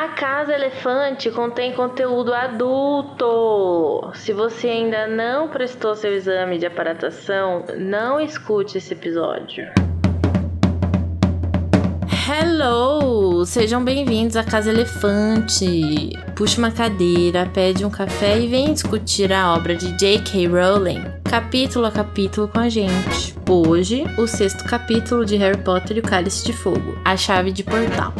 [0.00, 4.12] A Casa Elefante contém conteúdo adulto.
[4.14, 9.66] Se você ainda não prestou seu exame de aparatação, não escute esse episódio.
[12.28, 13.44] Hello!
[13.44, 16.12] Sejam bem-vindos à Casa Elefante.
[16.36, 20.46] Puxe uma cadeira, pede um café e vem discutir a obra de J.K.
[20.46, 23.34] Rowling, capítulo a capítulo com a gente.
[23.50, 27.64] Hoje, o sexto capítulo de Harry Potter e o Cálice de Fogo, a chave de
[27.64, 28.14] portal.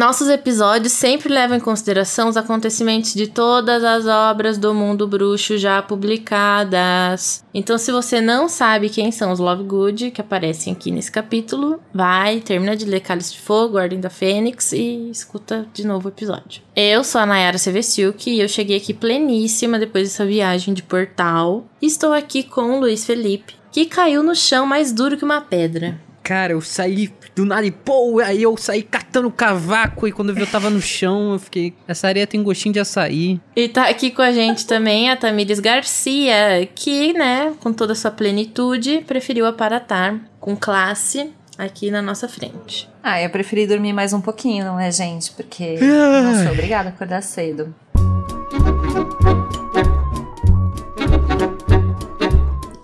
[0.00, 5.58] Nossos episódios sempre levam em consideração os acontecimentos de todas as obras do mundo bruxo
[5.58, 7.44] já publicadas.
[7.52, 12.40] Então, se você não sabe quem são os Lovegood que aparecem aqui nesse capítulo, vai,
[12.40, 16.62] termina de ler Cálice de Fogo, Ordem da Fênix e escuta de novo o episódio.
[16.74, 21.66] Eu sou a Nayara Sevestiuk e eu cheguei aqui pleníssima depois dessa viagem de portal.
[21.82, 26.00] Estou aqui com o Luiz Felipe, que caiu no chão mais duro que uma pedra.
[26.22, 30.34] Cara, eu saí do nada e pô, aí eu saí catando cavaco e quando eu
[30.34, 33.40] vi eu tava no chão, eu fiquei, essa areia tem gostinho de açaí.
[33.56, 37.96] E tá aqui com a gente também a Tamires Garcia, que, né, com toda a
[37.96, 42.88] sua plenitude, preferiu aparatar com classe aqui na nossa frente.
[43.02, 45.30] Ah, eu preferi dormir mais um pouquinho, não é, gente?
[45.32, 47.74] Porque, nossa, obrigada por acordar cedo.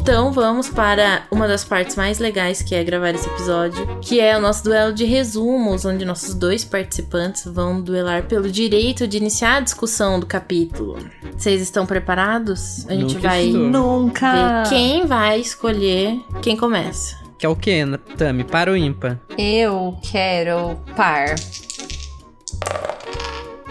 [0.07, 4.37] Então vamos para uma das partes mais legais que é gravar esse episódio, que é
[4.37, 9.57] o nosso duelo de resumos, onde nossos dois participantes vão duelar pelo direito de iniciar
[9.57, 10.97] a discussão do capítulo.
[11.37, 12.89] Vocês estão preparados?
[12.89, 13.63] A gente Nunca vai estou.
[13.63, 14.63] Nunca!
[14.63, 17.17] ver quem vai escolher quem começa.
[17.37, 17.83] Que é o quê,
[18.17, 18.45] Tami?
[18.45, 19.19] Para o ímpar?
[19.37, 21.35] Eu quero par.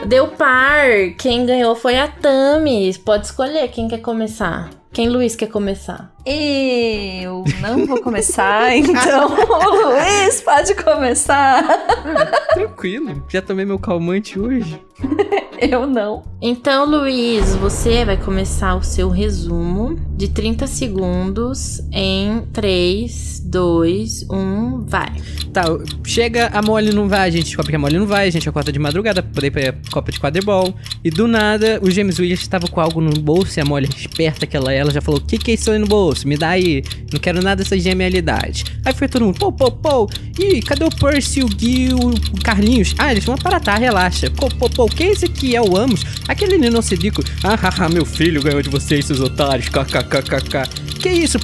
[0.05, 0.85] Deu par.
[1.17, 2.93] Quem ganhou foi a Tami.
[3.05, 4.69] Pode escolher quem quer começar.
[4.91, 6.14] Quem Luiz quer começar?
[6.25, 11.63] Eu não vou começar, então o Luiz pode começar.
[12.51, 14.81] Tranquilo, já tomei meu calmante hoje.
[15.59, 16.23] Eu não.
[16.41, 24.85] Então, Luiz, você vai começar o seu resumo de 30 segundos em 3, 2, 1,
[24.85, 25.13] vai.
[25.53, 25.63] Tá,
[26.05, 28.47] chega, a Molly não vai, a gente descobre que a Molly não vai, a gente
[28.47, 30.73] acorda de madrugada pra poder ir pra Copa de Quadribol.
[31.03, 34.45] E do nada, o James Williams estava com algo no bolso e a Molly, esperta
[34.45, 36.14] que ela é, ela já falou: O que, que é isso aí no bolso?
[36.23, 38.63] Me dá aí, não quero nada dessa genialidade.
[38.83, 40.09] Aí foi todo mundo: Pô, pô, pô,
[40.39, 42.93] ih, cadê o Percy, o Gui, o Carlinhos?
[42.97, 44.29] Ah, eles vão aparatar, relaxa.
[44.31, 45.55] Pô, pô, pô, quem é esse aqui?
[45.55, 46.03] É o Amos?
[46.27, 47.23] Aquele Nino Cedico.
[47.43, 49.69] Ah, haha, meu filho ganhou de vocês, seus otários.
[49.69, 50.69] KKKKK.
[50.99, 51.37] Que isso?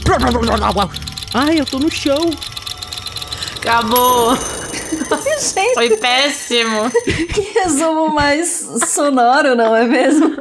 [1.34, 2.32] Ai, eu tô no chão.
[3.58, 4.38] Acabou!
[5.42, 6.90] Gente, Foi péssimo!
[7.34, 10.36] que resumo mais sonoro, não é mesmo?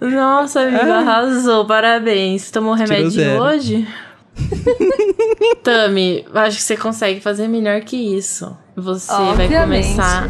[0.00, 0.98] Nossa, amigo, Ah.
[1.00, 1.64] arrasou.
[1.66, 2.50] Parabéns.
[2.50, 3.42] Tomou remédio zero.
[3.42, 3.86] hoje?
[5.62, 8.56] Tami, acho que você consegue fazer melhor que isso.
[8.76, 9.86] Você vai Obviamente.
[9.88, 10.28] começar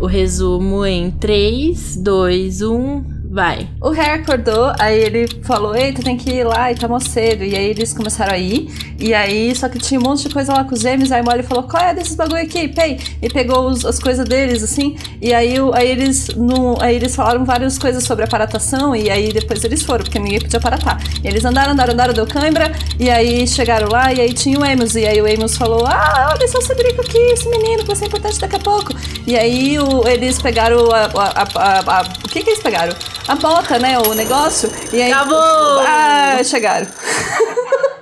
[0.00, 3.04] o resumo em 3, 2, 1,
[3.36, 3.68] vai.
[3.82, 7.44] O Harry acordou, aí ele falou, eita, tem que ir lá e tá cedo.
[7.44, 8.66] E aí eles começaram a ir,
[8.98, 11.22] e aí, só que tinha um monte de coisa lá com os gêmeos, aí a
[11.22, 12.66] Molly falou, qual é desses bagulho aqui?
[12.68, 12.98] Pei!
[13.20, 17.44] E pegou os- as coisas deles, assim, e aí, aí eles no, aí eles falaram
[17.44, 20.98] várias coisas sobre aparatação, e aí depois eles foram, porque ninguém podia aparatar.
[21.22, 24.64] E eles andaram, andaram, andaram, deu cãibra, e aí chegaram lá, e aí tinha o
[24.64, 27.86] Amos, e aí o Amos falou, ah, olha só esse brinco aqui, esse menino, que
[27.88, 28.94] vai ser importante daqui a pouco.
[29.26, 32.94] E aí o- eles pegaram a, a- a- a- a- o que que eles pegaram?
[33.28, 35.12] A bota, né, o negócio, e aí...
[35.12, 35.38] Acabou!
[35.38, 36.86] Ah, chegaram.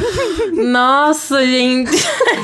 [0.52, 1.90] Nossa, gente.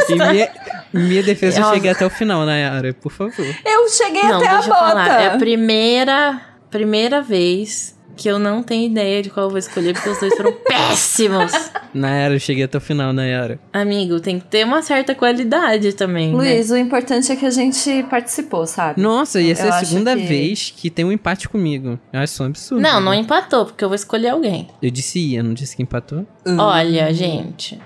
[0.09, 0.51] Minha,
[0.95, 3.45] em minha defesa, eu cheguei até o final, Nayara, por favor.
[3.65, 4.69] Eu cheguei Não, até a bota.
[4.69, 5.21] falar.
[5.23, 9.95] É a primeira, primeira vez que eu não tenho ideia de qual eu vou escolher,
[9.95, 11.53] porque os dois foram péssimos.
[11.93, 13.59] Nayara, eu cheguei até o final, Nayara.
[13.73, 16.31] Amigo, tem que ter uma certa qualidade também.
[16.31, 16.37] né?
[16.37, 19.01] Luiz, o importante é que a gente participou, sabe?
[19.03, 21.99] Nossa, ia ser Eu a acho segunda que- vez que tem um empate comigo.
[22.13, 22.81] Eu acho isso um absurdo.
[22.83, 24.69] Não, não empatou, porque eu vou escolher alguém.
[24.81, 26.25] Eu disse ia, não disse que empatou?
[26.47, 27.79] Olha, gente.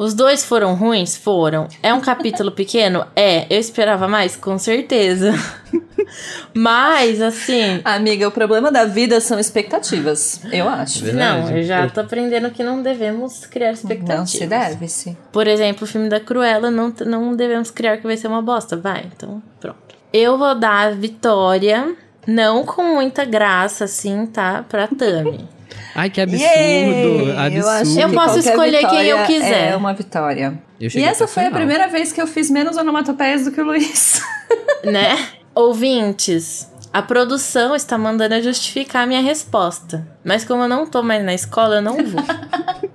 [0.00, 1.14] Os dois foram ruins?
[1.14, 1.68] Foram.
[1.82, 3.06] É um capítulo pequeno?
[3.14, 3.44] É.
[3.50, 4.34] Eu esperava mais?
[4.34, 5.34] Com certeza.
[6.54, 7.82] Mas, assim.
[7.84, 11.04] Amiga, o problema da vida são expectativas, eu acho.
[11.04, 11.50] Verdade.
[11.50, 14.30] Não, eu já tô aprendendo que não devemos criar Não expectativas.
[14.30, 15.16] se deve, sim.
[15.30, 18.78] Por exemplo, o filme da Cruella, não, não devemos criar que vai ser uma bosta.
[18.78, 19.78] Vai, então pronto.
[20.12, 21.94] Eu vou dar a vitória,
[22.26, 24.64] não com muita graça, assim, tá?
[24.66, 25.46] Pra Tami.
[25.94, 26.44] Ai, que absurdo.
[26.46, 27.56] Absurdo.
[27.56, 29.72] Eu, acho Eu que posso escolher quem eu vitória quiser.
[29.72, 30.62] É uma vitória.
[30.80, 31.58] E essa foi a final.
[31.60, 34.22] primeira vez que eu fiz menos onomatopeias do que o Luiz.
[34.84, 35.16] né?
[35.54, 40.06] Ouvintes, a produção está mandando eu justificar a minha resposta.
[40.24, 42.22] Mas como eu não tô mais na escola, eu não vou.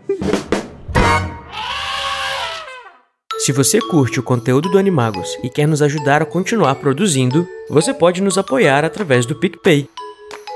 [3.45, 7.94] Se você curte o conteúdo do Animagos e quer nos ajudar a continuar produzindo, você
[7.94, 9.88] pode nos apoiar através do PicPay.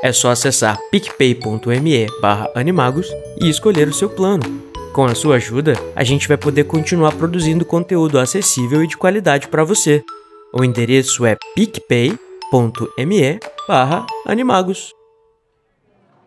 [0.01, 2.07] É só acessar picpay.me
[2.55, 3.07] animagos
[3.41, 4.43] e escolher o seu plano.
[4.93, 9.47] Com a sua ajuda, a gente vai poder continuar produzindo conteúdo acessível e de qualidade
[9.47, 10.03] para você.
[10.53, 13.39] O endereço é picpay.me
[14.25, 14.98] animagos.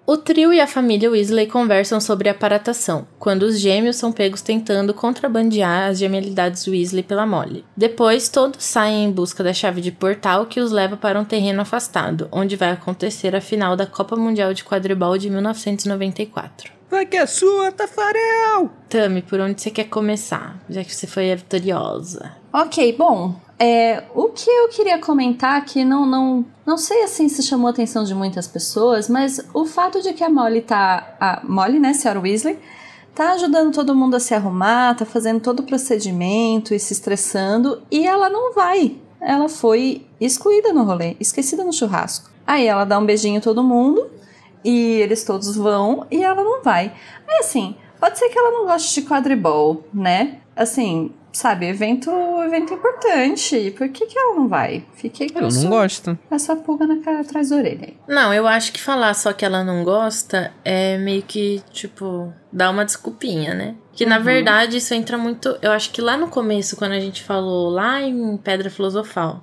[0.04, 4.93] O trio e a família Weasley conversam sobre aparatação, quando os gêmeos são pegos tentando
[4.93, 7.64] contrabandear as gemelidades Weasley pela Molly.
[7.76, 11.60] Depois, todos saem em busca da chave de portal que os leva para um terreno
[11.60, 16.72] afastado, onde vai acontecer a final da Copa Mundial de Quadribol de 1994.
[16.90, 18.70] Vai que é sua, Tafarel!
[18.88, 22.32] Tami, por onde você quer começar, já que você foi a vitoriosa?
[22.52, 23.40] Ok, bom.
[23.64, 27.70] É, o que eu queria comentar que não, não, não sei assim se chamou a
[27.70, 31.14] atenção de muitas pessoas, mas o fato de que a Molly tá.
[31.20, 32.58] A Molly, né, senhora Weasley,
[33.14, 37.80] tá ajudando todo mundo a se arrumar, tá fazendo todo o procedimento e se estressando,
[37.88, 38.96] e ela não vai.
[39.20, 42.32] Ela foi excluída no rolê, esquecida no churrasco.
[42.44, 44.10] Aí ela dá um beijinho a todo mundo,
[44.64, 46.92] e eles todos vão, e ela não vai.
[47.28, 50.40] Aí assim, pode ser que ela não goste de quadribol, né?
[50.56, 52.11] Assim, sabe, evento,
[52.44, 53.73] evento importante.
[53.76, 54.84] Por que, que ela não vai?
[54.94, 56.19] Fiquei com Eu isso- não gosto.
[56.31, 57.87] essa pulga na cara atrás da orelha.
[57.88, 57.96] aí.
[58.06, 62.70] Não, eu acho que falar só que ela não gosta é meio que, tipo, dar
[62.70, 63.75] uma desculpinha, né?
[63.93, 65.56] Que na verdade isso entra muito.
[65.61, 69.43] Eu acho que lá no começo, quando a gente falou lá em Pedra Filosofal,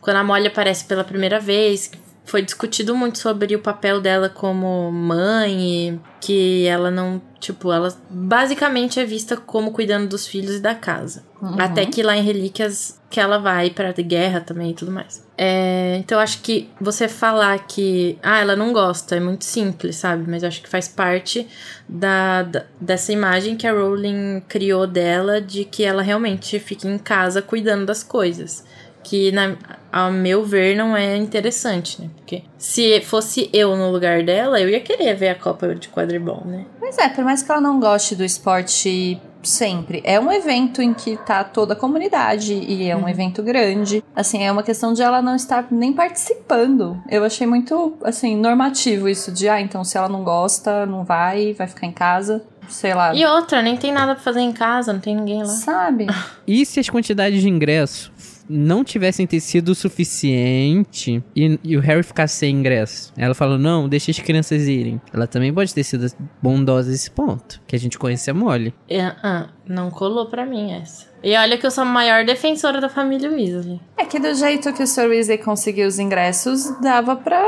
[0.00, 1.90] quando a Molly aparece pela primeira vez,
[2.28, 7.20] foi discutido muito sobre o papel dela como mãe que ela não.
[7.40, 11.22] Tipo, ela basicamente é vista como cuidando dos filhos e da casa.
[11.58, 15.24] Até que lá em Relíquias que ela vai pra guerra também e tudo mais.
[15.36, 19.96] É, então eu acho que você falar que ah, ela não gosta é muito simples,
[19.96, 20.28] sabe?
[20.28, 21.46] Mas eu acho que faz parte
[21.88, 26.98] da, da- dessa imagem que a Rowling criou dela de que ela realmente fica em
[26.98, 28.64] casa cuidando das coisas.
[29.02, 29.56] Que, na,
[29.92, 32.10] ao meu ver, não é interessante, né?
[32.16, 36.42] Porque se fosse eu no lugar dela, eu ia querer ver a Copa de Quadribol,
[36.44, 36.66] né?
[36.80, 40.92] Mas é, por mais que ela não goste do esporte sempre, é um evento em
[40.92, 44.02] que tá toda a comunidade e é um evento grande.
[44.14, 47.00] Assim, é uma questão de ela não estar nem participando.
[47.08, 51.54] Eu achei muito, assim, normativo isso de, ah, então se ela não gosta, não vai,
[51.54, 53.14] vai ficar em casa, sei lá.
[53.14, 55.46] E outra, nem tem nada pra fazer em casa, não tem ninguém lá.
[55.46, 56.06] Sabe?
[56.46, 58.12] E se as quantidades de ingresso
[58.48, 63.12] não tivessem ter sido o suficiente e, e o Harry ficasse sem ingresso?
[63.16, 65.00] Ela falou, não, deixa as crianças irem.
[65.12, 66.06] Ela também pode ter sido
[66.42, 68.74] bondosa nesse ponto, que a gente conhece a Molly.
[68.88, 71.06] É, ah, não colou pra mim essa.
[71.22, 73.80] E olha que eu sou a maior defensora da família Weasley.
[73.96, 75.08] É que do jeito que o Sr.
[75.08, 77.44] Weasley conseguiu os ingressos, dava pra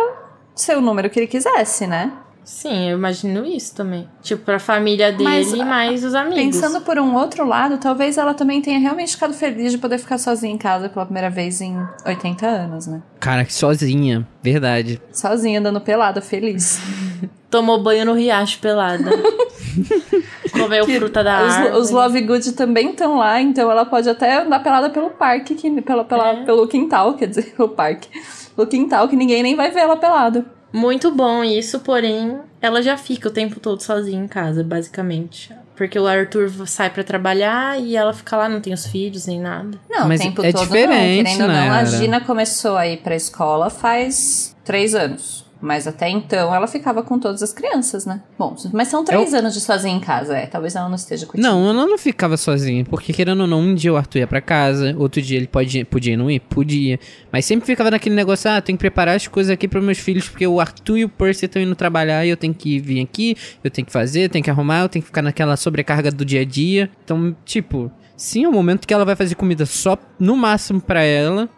[0.54, 2.12] ser o número que ele quisesse, né?
[2.50, 4.08] Sim, eu imagino isso também.
[4.20, 6.42] Tipo, pra família dele Mas, e mais os amigos.
[6.42, 10.18] Pensando por um outro lado, talvez ela também tenha realmente ficado feliz de poder ficar
[10.18, 13.00] sozinha em casa pela primeira vez em 80 anos, né?
[13.20, 15.00] Cara, sozinha, verdade.
[15.12, 16.80] Sozinha, andando pelada, feliz.
[17.48, 19.10] Tomou banho no riacho pelada.
[20.52, 21.76] Comeu fruta da os, árvore.
[21.80, 25.80] os Love Good também estão lá, então ela pode até andar pelada pelo parque, que,
[25.82, 26.44] pela, pela, É.
[26.44, 28.08] pelo quintal, quer dizer, pelo parque.
[28.56, 30.44] Pelo quintal, que ninguém nem vai ver ela pelada.
[30.72, 35.52] Muito bom isso, porém, ela já fica o tempo todo sozinha em casa, basicamente.
[35.74, 39.40] Porque o Arthur sai pra trabalhar e ela fica lá, não tem os filhos nem
[39.40, 39.78] nada.
[39.88, 41.24] Não, Mas o tempo é todo diferente, não.
[41.24, 41.84] Querendo ou não, a.
[41.86, 45.49] Gina começou a ir pra escola faz três anos.
[45.60, 48.22] Mas até então ela ficava com todas as crianças, né?
[48.38, 50.46] Bom, mas são três anos de sozinha em casa, é.
[50.46, 51.46] Talvez ela não esteja curtindo.
[51.46, 54.40] Não, ela não ficava sozinha, porque querendo ou não, um dia o Arthur ia pra
[54.40, 56.40] casa, outro dia ele pode, podia não ir?
[56.40, 56.98] Podia.
[57.30, 60.28] Mas sempre ficava naquele negócio, ah, tenho que preparar as coisas aqui pros meus filhos,
[60.28, 63.36] porque o Arthur e o Percy estão indo trabalhar e eu tenho que vir aqui,
[63.62, 66.24] eu tenho que fazer, eu tenho que arrumar, eu tenho que ficar naquela sobrecarga do
[66.24, 66.90] dia a dia.
[67.04, 71.02] Então, tipo, sim, é um momento que ela vai fazer comida só no máximo pra
[71.02, 71.48] ela,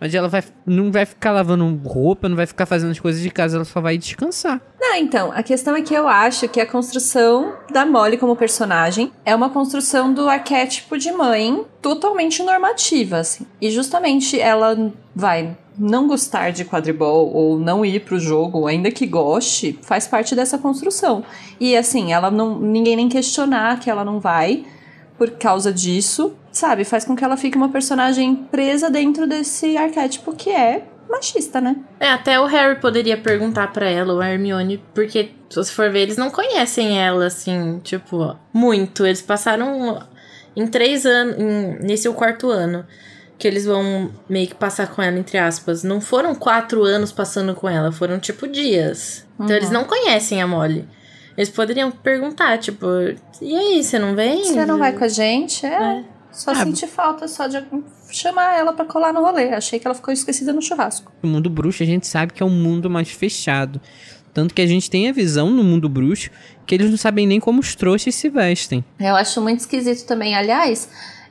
[0.00, 3.30] mas ela vai, não vai ficar lavando roupa, não vai ficar fazendo as coisas de
[3.30, 4.60] casa, ela só vai descansar.
[4.80, 9.12] Não, então, a questão é que eu acho que a construção da Molly como personagem
[9.24, 13.46] é uma construção do arquétipo de mãe totalmente normativa, assim.
[13.60, 19.06] E justamente ela vai não gostar de quadribol ou não ir pro jogo, ainda que
[19.06, 21.24] goste, faz parte dessa construção.
[21.60, 24.64] E assim, ela não ninguém nem questionar que ela não vai
[25.16, 26.84] por causa disso, sabe?
[26.84, 31.76] Faz com que ela fique uma personagem presa dentro desse arquétipo que é machista, né?
[31.98, 35.90] É, até o Harry poderia perguntar pra ela, ou a Hermione, porque se você for
[35.90, 39.06] ver, eles não conhecem ela, assim, tipo, muito.
[39.06, 40.02] Eles passaram
[40.54, 42.84] em três anos, em- nesse é o quarto ano,
[43.38, 45.82] que eles vão meio que passar com ela, entre aspas.
[45.82, 49.26] Não foram quatro anos passando com ela, foram, tipo, dias.
[49.40, 50.86] Então eles não conhecem a Molly.
[51.38, 52.84] Eles poderiam perguntar, tipo,
[53.40, 54.42] e aí, você não vem?
[54.44, 55.64] Você não vai com a gente?
[55.64, 56.04] É.
[56.32, 57.64] Só Ah, senti falta só de
[58.10, 59.48] chamar ela pra colar no rolê.
[59.50, 61.10] Achei que ela ficou esquecida no churrasco.
[61.22, 63.80] O mundo bruxo a gente sabe que é um mundo mais fechado.
[64.32, 66.30] Tanto que a gente tem a visão no mundo bruxo
[66.66, 68.84] que eles não sabem nem como os trouxas se vestem.
[69.00, 70.34] Eu acho muito esquisito também.
[70.36, 70.88] Aliás,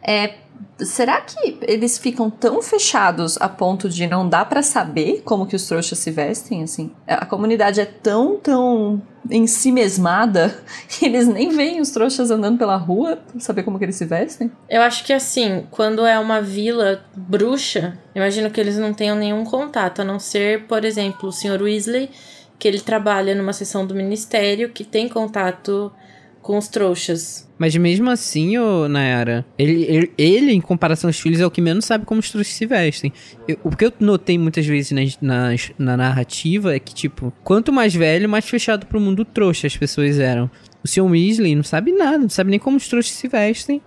[0.07, 0.35] é,
[0.79, 5.55] será que eles ficam tão fechados a ponto de não dar pra saber como que
[5.55, 6.63] os trouxas se vestem?
[6.63, 12.31] Assim, a comunidade é tão, tão em si mesmada que eles nem veem os trouxas
[12.31, 14.49] andando pela rua pra saber como que eles se vestem.
[14.69, 19.43] Eu acho que assim, quando é uma vila bruxa, imagino que eles não tenham nenhum
[19.43, 21.61] contato, a não ser, por exemplo, o Sr.
[21.61, 22.09] Weasley,
[22.57, 25.91] que ele trabalha numa seção do ministério que tem contato
[26.47, 27.45] com os trouxas.
[27.59, 31.59] Mas mesmo assim, ô Nayara, ele, ele, ele, em comparação aos filhos, é o que
[31.59, 33.11] menos sabe como os trouxas se vestem.
[33.47, 37.93] Eu- o que eu notei muitas vezes nas- na narrativa é que, tipo, quanto mais
[37.93, 40.49] velho, mais fechado pro mundo trouxa as pessoas eram.
[40.83, 41.03] O Sr.
[41.03, 43.81] Weasley não sabe nada, não sabe nem como os trouxas se vestem.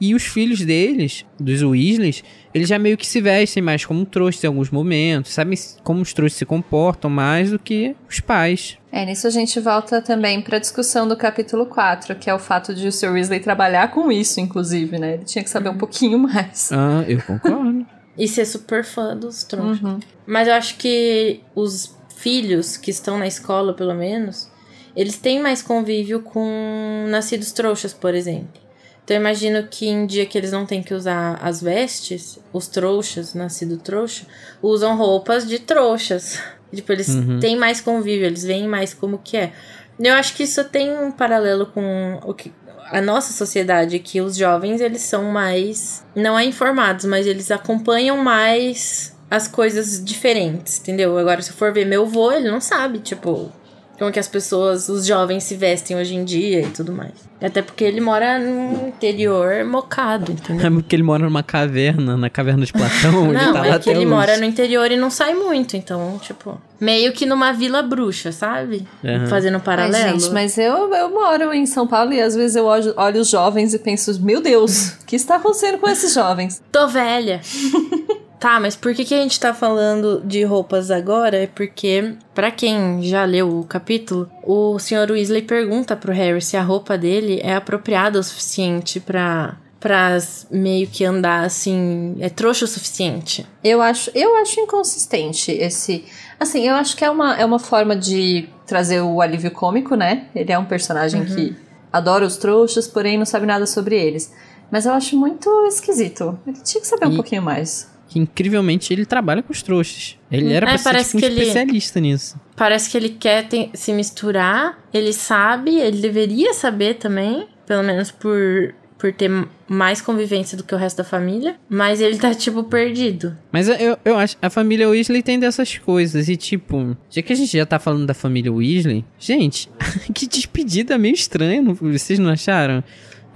[0.00, 2.22] E os filhos deles, dos Weasleys,
[2.56, 6.14] eles já meio que se vestem mais como trouxas em alguns momentos, sabem como os
[6.14, 8.78] trouxas se comportam mais do que os pais.
[8.90, 12.74] É, nisso a gente volta também pra discussão do capítulo 4, que é o fato
[12.74, 13.12] de o Sr.
[13.12, 15.14] Weasley trabalhar com isso, inclusive, né?
[15.14, 16.70] Ele tinha que saber um pouquinho mais.
[16.72, 17.86] Ah, eu concordo.
[18.18, 19.82] E ser super fã dos trouxas.
[19.82, 20.00] Uhum.
[20.26, 24.50] Mas eu acho que os filhos que estão na escola, pelo menos,
[24.96, 28.65] eles têm mais convívio com nascidos trouxas, por exemplo.
[29.06, 32.66] Então eu imagino que em dia que eles não têm que usar as vestes, os
[32.66, 34.26] trouxas, nascido trouxa,
[34.60, 36.40] usam roupas de trouxas.
[36.74, 37.38] Tipo, eles Uhum.
[37.38, 39.52] têm mais convívio, eles veem mais como que é.
[40.00, 42.52] Eu acho que isso tem um paralelo com o que
[42.90, 48.16] a nossa sociedade, que os jovens eles são mais não é informados, mas eles acompanham
[48.18, 51.16] mais as coisas diferentes, entendeu?
[51.16, 53.50] Agora se eu for ver meu avô, ele não sabe, tipo,
[53.98, 57.12] como que as pessoas, os jovens se vestem hoje em dia e tudo mais.
[57.40, 60.66] Até porque ele mora no interior mocado, entendeu?
[60.66, 63.24] É porque ele mora numa caverna, na caverna de Platão.
[63.26, 64.06] ele Não, tá lá é que até ele hoje.
[64.06, 68.86] mora no interior e não sai muito, então, tipo, meio que numa vila bruxa, sabe?
[69.04, 69.26] Aham.
[69.26, 70.04] Fazendo um paralelo.
[70.14, 73.20] Ai, gente, mas eu, eu moro em São Paulo e às vezes eu olho, olho
[73.20, 76.62] os jovens e penso, meu Deus, o que está acontecendo com esses jovens?
[76.72, 77.40] Tô velha.
[78.38, 81.36] tá, mas por que, que a gente tá falando de roupas agora?
[81.36, 85.10] É porque, pra quem já leu o capítulo, o Sr.
[85.10, 90.18] Weasley pergunta pro Harry se a roupa dele é apropriada o suficiente pra, pra
[90.50, 92.16] meio que andar assim.
[92.20, 93.46] É trouxa o suficiente.
[93.64, 96.04] Eu acho, eu acho inconsistente esse.
[96.38, 100.26] Assim, eu acho que é uma, é uma forma de trazer o alívio cômico, né?
[100.34, 101.56] Ele é um personagem que
[101.92, 104.30] adora os trouxas, porém não sabe nada sobre eles.
[104.70, 106.38] Mas eu acho muito esquisito.
[106.46, 107.88] Ele tinha que saber um E- pouquinho mais.
[108.16, 110.16] Que incrivelmente ele trabalha com os trouxas.
[110.32, 112.40] Ele era É, pra ser tipo, um ele- especialista nisso.
[112.56, 118.74] Parece que ele quer se misturar, ele sabe, ele deveria saber também, pelo menos por,
[118.98, 119.30] por ter
[119.68, 123.36] mais convivência do que o resto da família, mas ele tá, tipo, perdido.
[123.52, 126.28] Mas eu, eu acho a família Weasley tem dessas coisas.
[126.30, 129.68] E tipo, já que a gente já tá falando da família Weasley, gente,
[130.14, 132.82] que despedida meio estranha, vocês não acharam?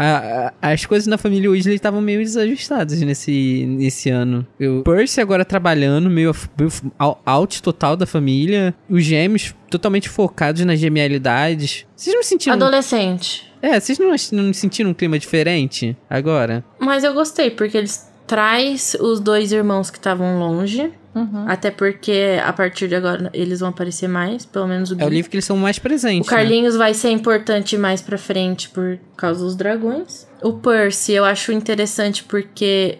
[0.00, 4.46] A- a- as coisas na família Weasley estavam meio desajustadas nesse, nesse ano.
[4.58, 6.70] O Percy agora trabalhando, meio, meio
[7.26, 8.74] out total da família.
[8.88, 11.86] Os gêmeos totalmente focados nas genialidades.
[11.94, 12.54] Vocês não sentiram...
[12.56, 13.46] Adolescente.
[13.62, 16.64] É, vocês não, não sentiram um clima diferente agora?
[16.78, 21.44] Mas eu gostei, porque eles traz os dois irmãos que estavam longe, Uhum.
[21.48, 25.08] até porque a partir de agora eles vão aparecer mais, pelo menos o É o
[25.08, 26.30] livro que eles são mais O presentes.
[26.30, 26.36] né?
[26.36, 30.28] Carlinhos vai ser importante mais pra frente por causa dos dragões.
[30.42, 32.98] O Percy eu acho interessante porque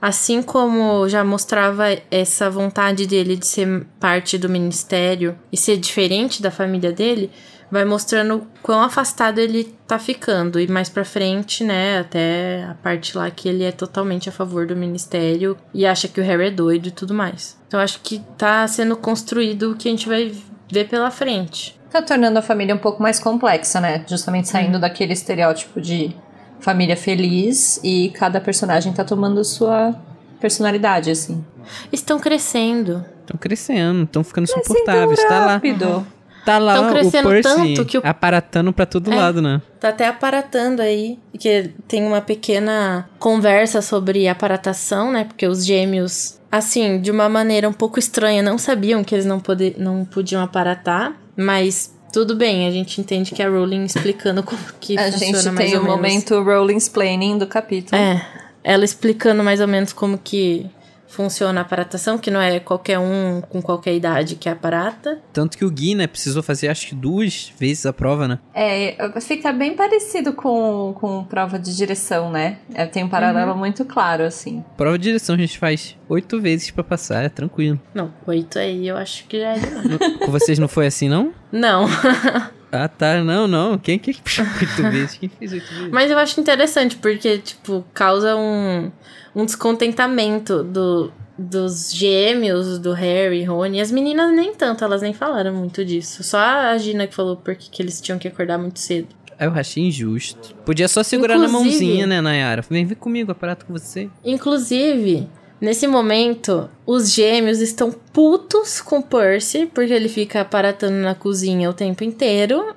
[0.00, 6.42] assim como já mostrava essa vontade dele de ser parte do ministério e ser diferente
[6.42, 7.30] da família dele,
[7.72, 13.16] vai mostrando quão afastado ele tá ficando e mais pra frente, né, até a parte
[13.16, 16.50] lá que ele é totalmente a favor do ministério e acha que o Harry é
[16.50, 17.56] doido e tudo mais.
[17.66, 20.34] Então acho que tá sendo construído o que a gente vai
[20.70, 21.80] ver pela frente.
[21.90, 24.04] Tá tornando a família um pouco mais complexa, né?
[24.06, 26.14] Justamente saindo daquele estereótipo de
[26.60, 29.94] família feliz e cada personagem tá tomando sua
[30.38, 31.42] personalidade, assim.
[31.90, 33.02] Estão crescendo.
[33.20, 35.22] Estão crescendo, estão ficando suportáveis.
[35.22, 36.06] Tá lá, Rápido.
[36.44, 39.16] Tá lá Tão o Percy tanto que o- aparatando pra todo É.
[39.16, 39.60] lado, né?
[39.80, 41.18] Tá até aparatando aí.
[41.38, 45.24] Que tem uma pequena conversa sobre aparatação, né?
[45.24, 49.40] Porque os gêmeos, assim, de uma maneira um pouco estranha, não sabiam que eles não,
[49.40, 51.14] poder, não podiam aparatar.
[51.36, 55.34] Mas tudo bem, a gente entende que é a Rowling explicando como que A funciona
[55.42, 55.96] gente mais tem ou o menos.
[55.96, 58.00] momento Rowling explaining do capítulo.
[58.00, 58.20] É,
[58.62, 60.66] ela explicando mais ou menos como que
[61.12, 65.20] funciona a aparatação, que não é qualquer um com qualquer idade que aparata.
[65.32, 68.38] Tanto que o Gui, né, precisou fazer acho que duas vezes a prova, né?
[68.54, 72.58] É, fica bem parecido com, com prova de direção, né?
[72.74, 74.64] É, tem um paralelo muito claro, assim.
[74.76, 77.78] Prova de direção a gente faz oito vezes pra passar, é tranquilo.
[77.94, 80.18] Não, oito aí eu acho que já é demais.
[80.18, 81.32] Com vocês não foi assim, não?
[81.52, 81.86] não.
[82.72, 83.22] Ah, tá.
[83.22, 83.76] Não, não.
[83.78, 85.16] Quem que puxou oito vezes?
[85.18, 85.90] Quem fez oito vezes?
[85.90, 88.90] Mas eu acho interessante, porque, tipo, causa um,
[89.36, 93.80] um descontentamento do, dos gêmeos, do Harry, Rony.
[93.80, 96.22] As meninas nem tanto, elas nem falaram muito disso.
[96.24, 99.08] Só a Gina que falou porque que eles tinham que acordar muito cedo.
[99.38, 100.54] Aí eu achei injusto.
[100.64, 102.62] Podia só segurar na Inclusive- mãozinha, né, Nayara?
[102.70, 104.08] Vem, vem comigo, aparato com você.
[104.24, 105.28] Inclusive,
[105.62, 111.72] nesse momento, os gêmeos estão putos com Percy, porque ele fica aparatando na cozinha o
[111.72, 112.74] tempo inteiro,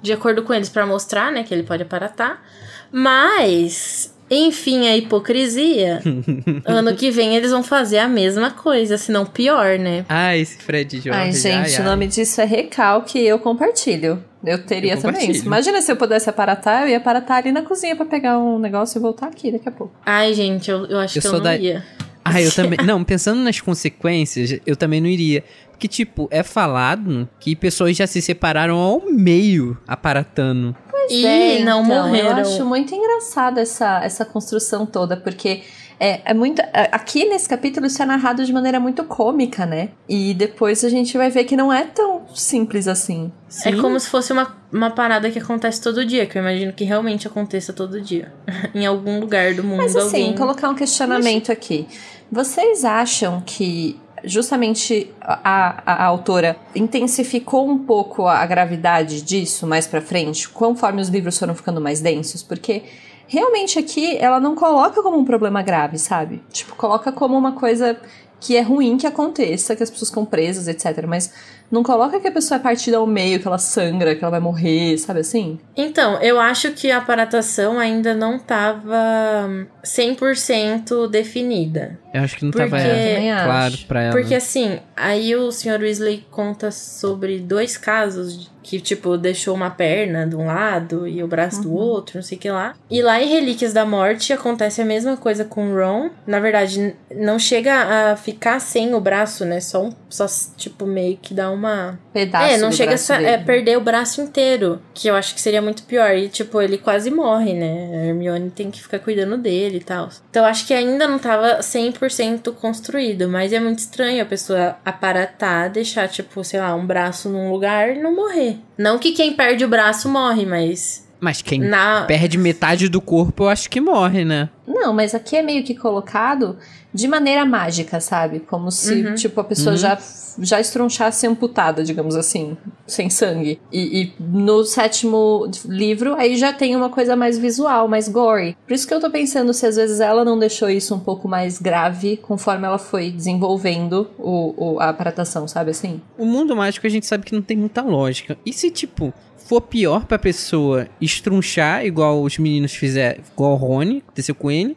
[0.00, 2.42] de acordo com eles, pra mostrar, né, que ele pode aparatar.
[2.90, 6.02] Mas, enfim, a hipocrisia.
[6.64, 10.04] ano que vem eles vão fazer a mesma coisa, se não pior, né?
[10.08, 11.10] Ah, esse Fred Jorge.
[11.10, 14.22] Ai, gente, o nome disso é recalque e eu compartilho.
[14.44, 15.30] Eu teria Eu também.
[15.36, 18.98] Imagina se eu pudesse aparatar, eu ia aparatar ali na cozinha pra pegar um negócio
[18.98, 19.92] e voltar aqui daqui a pouco.
[20.06, 21.84] Ai, gente, eu, eu acho Eu que eu não da- ia.
[22.24, 22.78] Ah, eu também.
[22.84, 25.42] Não, pensando nas consequências, eu também não iria.
[25.78, 30.74] Porque, tipo, é falado que pessoas já se separaram ao meio aparatando.
[31.08, 32.30] E É, não então, morreram.
[32.30, 35.62] Eu acho muito engraçado essa, essa construção toda, porque
[36.00, 36.60] é, é muito.
[36.60, 39.90] é, Aqui nesse capítulo isso é narrado de maneira muito cômica, né?
[40.08, 43.30] E depois a gente vai ver que não é tão simples assim.
[43.64, 46.82] É como se fosse uma, uma parada que acontece todo dia, que eu imagino que
[46.82, 48.32] realmente aconteça todo dia.
[48.74, 49.78] em algum lugar do mundo.
[49.78, 50.34] Mas assim, alguém...
[50.34, 51.86] colocar um questionamento aqui.
[52.32, 59.66] Vocês acham que justamente a, a, a autora intensificou um pouco a, a gravidade disso
[59.66, 62.42] mais pra frente, conforme os livros foram ficando mais densos?
[62.42, 62.82] Porque
[63.26, 66.42] realmente aqui ela não coloca como um problema grave, sabe?
[66.50, 67.98] Tipo, coloca como uma coisa
[68.40, 71.04] que é ruim que aconteça, que as pessoas ficam presas, etc.
[71.06, 71.32] Mas
[71.70, 74.40] não coloca que a pessoa é partida ao meio, que ela sangra, que ela vai
[74.40, 75.58] morrer, sabe assim?
[75.76, 81.98] Então, eu acho que a aparatação ainda não tava 100% definida.
[82.12, 83.44] Eu acho que não Porque- tava acho.
[83.44, 84.12] claro pra ela.
[84.12, 85.80] Porque assim, aí o Sr.
[85.80, 91.26] Weasley conta sobre dois casos que, tipo, deixou uma perna de um lado e o
[91.26, 92.74] braço do outro, não sei o que lá.
[92.90, 96.10] E lá em Relíquias da Morte acontece a mesma coisa com o Ron.
[96.26, 99.58] Na verdade, não chega a ficar sem o braço, né?
[99.58, 103.78] Só, um, só tipo, meio que dá uma Pedaço é, não chega a é, perder
[103.78, 106.14] o braço inteiro, que eu acho que seria muito pior.
[106.14, 107.90] E, tipo, ele quase morre, né?
[107.92, 110.10] A Hermione tem que ficar cuidando dele e tal.
[110.28, 114.76] Então, eu acho que ainda não tava 100% construído, mas é muito estranho a pessoa
[114.84, 118.57] aparatar, deixar, tipo, sei lá, um braço num lugar e não morrer.
[118.76, 122.04] Não que quem perde o braço morre, mas Mas quem na...
[122.04, 124.48] perde metade do corpo, eu acho que morre, né?
[124.66, 126.58] Não, mas aqui é meio que colocado
[126.92, 128.40] de maneira mágica, sabe?
[128.40, 129.14] Como se, Uhum.
[129.14, 129.98] tipo, a pessoa já,
[130.38, 133.60] já estronchasse amputada, digamos assim, sem sangue.
[133.70, 138.56] E, e no sétimo livro, aí já tem uma coisa mais visual, mais gory.
[138.66, 141.28] Por isso que eu tô pensando se às vezes ela não deixou isso um pouco
[141.28, 146.00] mais grave conforme ela foi desenvolvendo o, o- a aparatação, sabe assim?
[146.16, 148.36] O mundo mágico a gente sabe que não tem muita lógica.
[148.46, 153.98] E se, tipo, for pior pra pessoa estrunchar, igual os meninos fizeram, igual o Rony,
[154.06, 154.76] aconteceu com ele,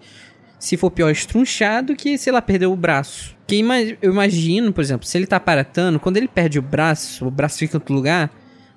[0.61, 3.35] se for pior estrunchar do que, sei lá, perder o braço.
[3.47, 7.25] Que ima- eu imagino, por exemplo, se ele tá aparatando, quando ele perde o braço,
[7.25, 8.29] o braço fica em outro lugar,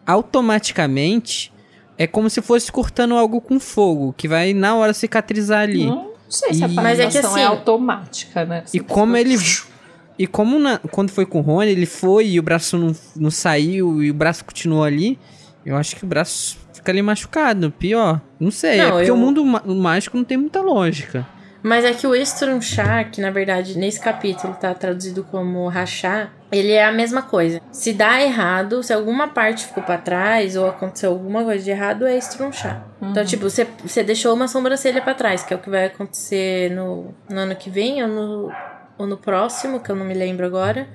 [0.06, 1.52] automaticamente
[1.96, 5.86] é como se fosse cortando algo com fogo, que vai na hora cicatrizar ali.
[5.86, 8.64] Não sei se a E- Mas é que é, assim- automática, né?
[8.72, 9.36] E como ele.
[10.16, 13.32] E como na- quando foi com o Rony, ele foi e o braço não, não
[13.32, 15.18] saiu e o braço continuou ali,
[15.66, 18.20] eu acho que o braço fica ali machucado, pior.
[18.38, 21.26] Não sei, é Não, porque eu- o mundo mágico não tem muita lógica.
[21.64, 26.72] Mas é que o estrunchar, que na verdade nesse capítulo tá traduzido como rachar, ele
[26.72, 27.58] é a mesma coisa.
[27.72, 32.06] Se dá errado, se alguma parte ficou pra trás ou aconteceu alguma coisa de errado,
[32.06, 32.86] é estrunchar.
[33.00, 36.70] Então, tipo, você, você deixou uma sobrancelha pra trás, que é o que vai acontecer
[36.70, 38.52] no, no ano que vem ou no,
[38.98, 40.86] ou no próximo, que eu não me lembro agora.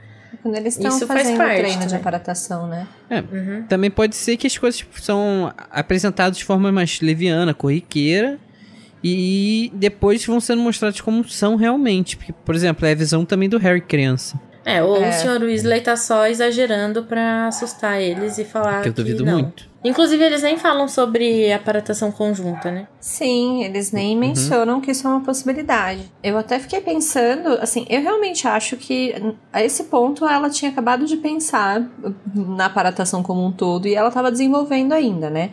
[0.43, 1.99] Quando eles estão Isso faz fazendo parte treino de também.
[1.99, 2.87] aparatação, né?
[3.09, 3.63] Uhum.
[3.67, 8.37] Também pode ser que as coisas tipo, são apresentadas de forma mais leviana, corriqueira,
[9.03, 12.17] e depois vão sendo mostradas como são realmente.
[12.17, 14.39] Porque, por exemplo, é a visão também do Harry criança.
[14.65, 15.09] É, ou É.
[15.09, 15.41] o Sr.
[15.43, 19.33] Weasley tá só exagerando pra assustar eles e falar Que eu duvido não.
[19.33, 19.67] muito.
[19.83, 22.85] Inclusive, eles nem falam sobre aparatação conjunta, né?
[22.99, 26.11] Sim, eles nem mencionam que isso é uma possibilidade.
[26.21, 29.15] Eu até fiquei pensando, assim, eu realmente acho que
[29.53, 31.81] a esse ponto ela tinha acabado de pensar
[32.35, 35.51] na aparatação como um todo e ela estava desenvolvendo ainda, né?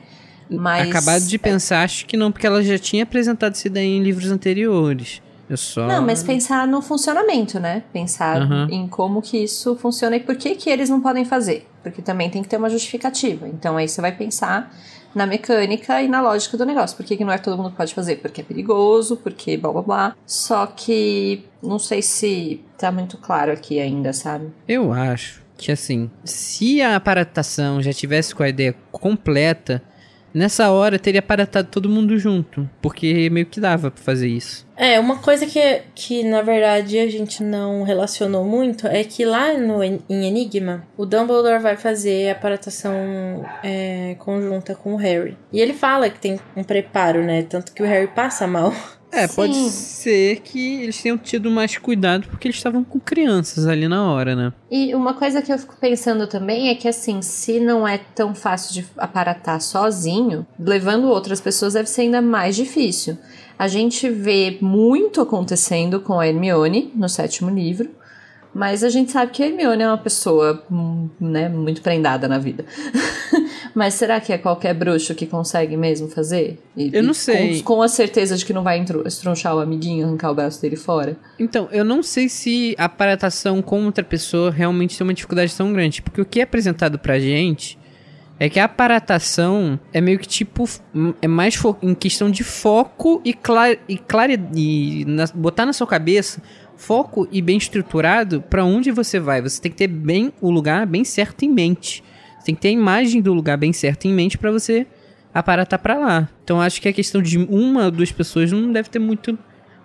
[0.49, 4.03] Mas Acabado de pensar, acho que não, porque ela já tinha apresentado isso daí em
[4.03, 5.21] livros anteriores.
[5.49, 5.87] Eu só.
[5.87, 7.85] Não, mas pensar no funcionamento, né?
[7.93, 8.67] Pensar Aham.
[8.71, 11.69] em como que isso funciona e por que que eles não podem fazer.
[11.83, 13.47] Porque também tem que ter uma justificativa.
[13.47, 14.75] Então aí você vai pensar
[15.15, 16.97] na mecânica e na lógica do negócio.
[16.97, 18.17] Por que, que não é todo mundo que pode fazer?
[18.17, 20.17] Porque é perigoso, porque blá blá blá.
[20.27, 24.49] Só que não sei se tá muito claro aqui ainda, sabe?
[24.69, 29.83] Eu acho que assim, se a aparatação já tivesse com a ideia completa,
[30.37, 32.69] nessa hora teria aparatado todo mundo junto.
[32.83, 34.67] Porque meio que dava pra fazer isso.
[34.77, 39.57] É, uma coisa que, que na verdade a gente não relacionou muito é que lá
[39.57, 42.95] no, em Enigma, o Dumbledore vai fazer a aparatação
[43.65, 45.37] é, conjunta com o Harry.
[45.51, 47.43] E ele fala que tem um preparo, né?
[47.43, 48.73] Tanto que o Harry passa mal.
[49.11, 49.71] É, pode Sim.
[49.71, 54.35] ser que eles tenham tido mais cuidado porque eles estavam com crianças ali na hora,
[54.35, 54.53] né?
[54.71, 58.35] E uma coisa que eu fico pensando também é que, assim, se não é tão
[58.35, 63.17] fácil de aparatar sozinho, levando outras pessoas deve ser ainda mais difícil.
[63.59, 67.91] A gente vê muito acontecendo com a Hermione no sétimo livro,
[68.53, 72.39] mas a gente sabe que a Hermione é uma pessoa, hum, né, muito prendada na
[72.39, 72.65] vida.
[73.77, 76.59] mas será que é qualquer bruxo que consegue mesmo fazer?
[76.75, 77.59] E- Eu não sei.
[77.63, 80.77] Com, com a certeza de que não vai estronchar o amiguinho, arrancar o braço dele
[80.77, 81.15] fora?
[81.39, 85.73] Então, eu não sei se a aparatação com outra pessoa realmente tem uma dificuldade tão
[85.75, 86.01] grande.
[86.01, 87.79] Porque o que é apresentado pra gente
[88.41, 90.65] é que a aparatação é meio que tipo.
[91.21, 95.87] É mais em questão de foco e, clar, e, clare, e na- botar na sua
[95.87, 96.43] cabeça
[96.79, 99.41] foco e bem estruturado pra onde você vai.
[99.43, 102.03] Você tem que ter bem o lugar bem certo em mente.
[102.47, 104.87] Tem que ter a imagem do lugar bem certo em mente pra você
[105.35, 106.29] aparatar pra lá.
[106.45, 109.37] Então acho que a questão de uma ou duas pessoas não deve ter muito,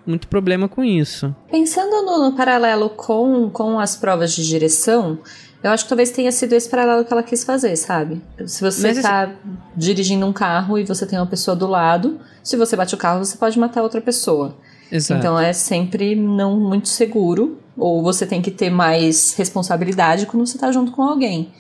[0.06, 1.36] muito problema com isso.
[1.50, 5.18] Pensando no, no paralelo com, com as provas de direção,
[5.64, 8.22] eu acho que talvez tenha sido esse paralelo que ela quis fazer, sabe?
[8.46, 9.32] Se você Mas tá
[9.76, 13.26] dirigindo um carro e você tem uma pessoa do lado, se você bate o carro,
[13.26, 14.56] você pode matar outra pessoa.
[14.92, 15.18] Exato.
[15.18, 20.60] Então é sempre não muito seguro, ou você tem que ter mais responsabilidade quando você
[20.60, 21.52] tá junto com alguém.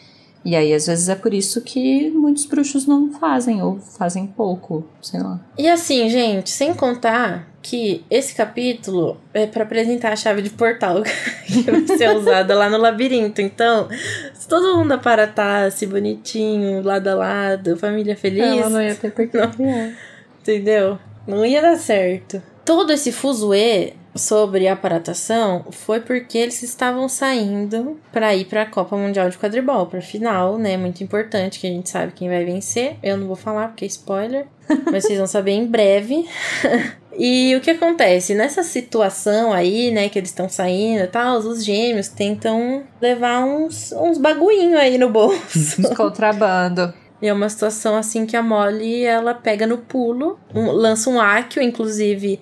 [0.44, 4.84] E aí, às vezes, é por isso que muitos bruxos não fazem, ou fazem pouco,
[5.02, 5.40] sei lá.
[5.58, 11.04] E assim, gente, sem contar que esse capítulo é pra apresentar a chave de portal
[11.46, 13.40] que vai ser usada lá no labirinto.
[13.40, 13.88] Então,
[14.34, 19.28] se todo mundo aparatasse bonitinho, lado a lado, família feliz, Ela não ia ter por
[19.28, 19.94] que Não.
[20.42, 20.98] entendeu?
[21.28, 22.42] Não ia dar certo.
[22.66, 28.96] Todo esse fuzuê sobre a aparatação foi porque eles estavam saindo pra ir pra Copa
[28.98, 30.78] Mundial de Quadribol, pra final, né?
[30.78, 32.98] Muito importante, que a gente sabe quem vai vencer.
[33.02, 34.46] Eu não vou falar porque é spoiler,
[34.92, 36.26] mas vocês vão saber em breve.
[37.18, 38.34] E o que acontece?
[38.34, 43.92] Nessa situação aí, né, que eles estão saindo e tal, os gêmeos tentam levar uns,
[43.92, 45.82] uns baguinho aí no bolso.
[45.94, 46.94] Contrabando.
[47.22, 51.20] E é uma situação assim que a Molly, ela pega no pulo, um- lança um
[51.20, 52.40] áquio, inclusive,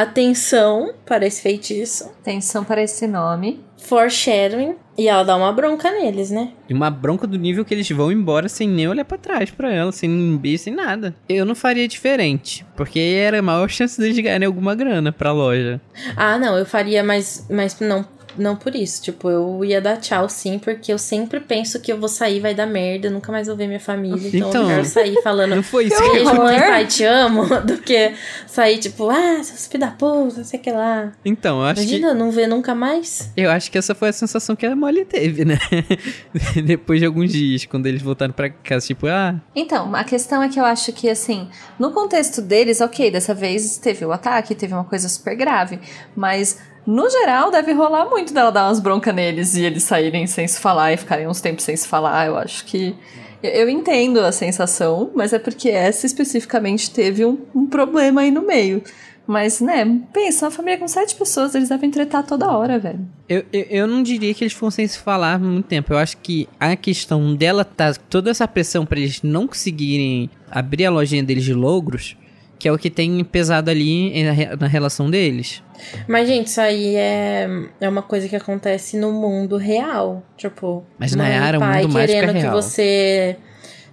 [0.00, 3.60] atenção para esse feitiço, Atenção para esse nome.
[3.76, 6.52] foreshadowing, e ela dá uma bronca neles, né?
[6.68, 9.72] E uma bronca do nível que eles vão embora sem nem olhar pra trás pra
[9.72, 11.14] ela, sem um beijo, sem nada.
[11.28, 15.80] Eu não faria diferente, porque era a maior chance deles ganharem alguma grana pra loja.
[16.16, 18.04] Ah, não, eu faria, mas, mas não,
[18.36, 19.02] não por isso.
[19.02, 22.54] Tipo, eu ia dar tchau sim, porque eu sempre penso que eu vou sair, vai
[22.54, 24.28] dar merda, eu nunca mais vou ver minha família.
[24.28, 24.62] Então, Então.
[24.62, 25.54] eu quero sair falando.
[25.56, 28.12] Não foi isso que Beijo, mãe, pai, te amo, do que
[28.46, 31.12] sair tipo, ah, seus filhos da puta, sei que lá.
[31.24, 33.30] Então, eu acho que Imagina, não ver nunca mais.
[33.36, 35.58] eu acho que essa foi a sensação que a Molly teve, né?
[36.64, 40.48] Depois de alguns dias, quando eles voltaram pra casa, tipo, ah, Então, a questão é
[40.48, 44.72] que eu acho que, assim, no contexto deles, ok, dessa vez teve o ataque, teve
[44.74, 45.78] uma coisa super grave,
[46.16, 50.46] mas no geral deve rolar muito dela dar umas broncas neles e eles saírem sem
[50.46, 52.26] se falar e ficarem uns tempos sem se falar.
[52.26, 52.94] Eu acho que.
[53.42, 58.42] Eu, entendo a sensação, mas é porque essa especificamente teve um, um problema aí no
[58.42, 58.82] meio.
[59.26, 63.00] Mas, né, pensa, uma família com sete pessoas, eles devem tretar toda hora, velho.
[63.28, 65.92] Eu, eu, eu não diria que eles fossem se falar muito tempo.
[65.92, 70.86] Eu acho que a questão dela tá toda essa pressão pra eles não conseguirem abrir
[70.86, 72.16] a lojinha deles de logros,
[72.62, 75.60] que é o que tem pesado ali na, re- na relação deles.
[76.06, 77.48] Mas, gente, isso aí é,
[77.80, 80.22] é uma coisa que acontece no mundo real.
[80.36, 82.52] Tipo, Mas, mãe e Nayara, o mundo mágico é querendo que real.
[82.62, 83.36] você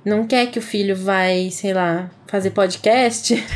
[0.06, 3.34] não quer que o filho vai, sei lá, fazer podcast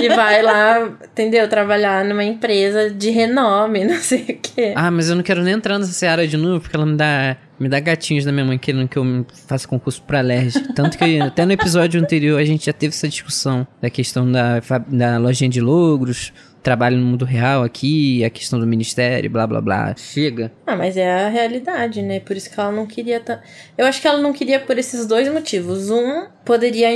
[0.00, 1.48] e vai lá, entendeu?
[1.48, 4.72] Trabalhar numa empresa de renome, não sei o quê.
[4.76, 7.36] Ah, mas eu não quero nem entrar nessa seara de novo, porque ela me dá,
[7.62, 10.74] me dá gatinhos da minha mãe querendo que eu faça concurso pra LERJ.
[10.74, 14.60] Tanto que até no episódio anterior a gente já teve essa discussão da questão da,
[14.88, 19.60] da lojinha de logros, trabalho no mundo real aqui, a questão do ministério, blá blá
[19.60, 19.94] blá.
[19.96, 20.52] Chega.
[20.66, 22.20] Ah, mas é a realidade, né?
[22.20, 23.22] Por isso que ela não queria.
[23.76, 25.90] Eu acho que ela não queria por esses dois motivos.
[25.90, 26.88] Um, poderia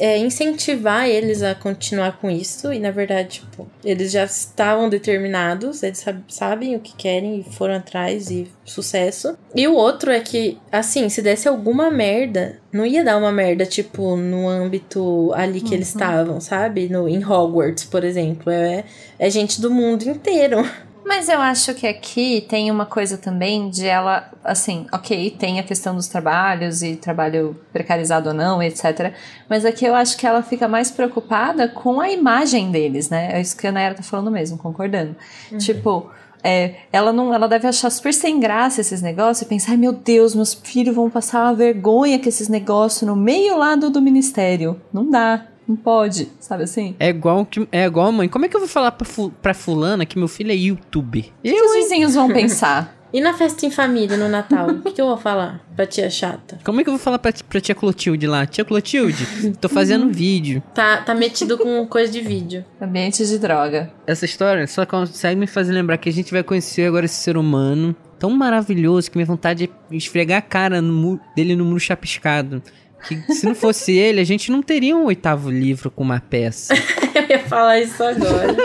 [0.00, 5.82] é, incentivar eles a continuar com isso, e na verdade, tipo, eles já estavam determinados,
[5.82, 9.36] eles sab sabem o que querem e foram atrás e sucesso.
[9.54, 13.66] E o outro é que, assim, se desse alguma merda, não ia dar uma merda,
[13.66, 16.88] tipo, no âmbito ali que eles estavam, sabe?
[16.88, 18.50] No, em Hogwarts, por exemplo.
[18.50, 18.84] É,
[19.18, 20.58] é gente do mundo inteiro.
[21.06, 25.62] Mas eu acho que aqui tem uma coisa também de ela, assim, ok, tem a
[25.62, 29.12] questão dos trabalhos e trabalho precarizado ou não, etc.
[29.46, 33.32] Mas aqui eu acho que ela fica mais preocupada com a imagem deles, né?
[33.32, 35.14] É isso que a Nayara tá falando mesmo, concordando.
[35.58, 36.10] Tipo,
[36.44, 39.92] é, ela não, ela deve achar super sem graça esses negócios e pensar, ai meu
[39.92, 44.78] Deus, meus filhos vão passar uma vergonha com esses negócios no meio lá do, ministério.
[44.92, 45.46] Não dá.
[45.66, 46.94] Não pode, sabe assim?
[47.00, 48.28] É igual que é igual a mãe.
[48.28, 51.24] Como é que eu vou falar pra, fu pra fulana que meu filho é youtuber?
[51.42, 52.94] Que os vizinhos vão pensar?
[53.14, 56.10] E na festa em família, no Natal, o que, que eu vou falar pra tia
[56.10, 56.58] chata?
[56.64, 58.44] Como é que eu vou falar pra, pra tia Clotilde lá?
[58.44, 60.60] Tia Clotilde, tô fazendo vídeo.
[60.74, 62.64] Tá, tá metido com coisa de vídeo.
[62.82, 63.92] Ambiente de droga.
[64.04, 67.36] Essa história só consegue me fazer lembrar que a gente vai conhecer agora esse ser
[67.36, 71.78] humano tão maravilhoso que minha vontade é esfregar a cara no mu- dele no muro
[71.78, 72.60] chapiscado.
[73.06, 76.74] Que se não fosse ele, a gente não teria um oitavo livro com uma peça.
[77.14, 78.56] Eu ia falar isso agora.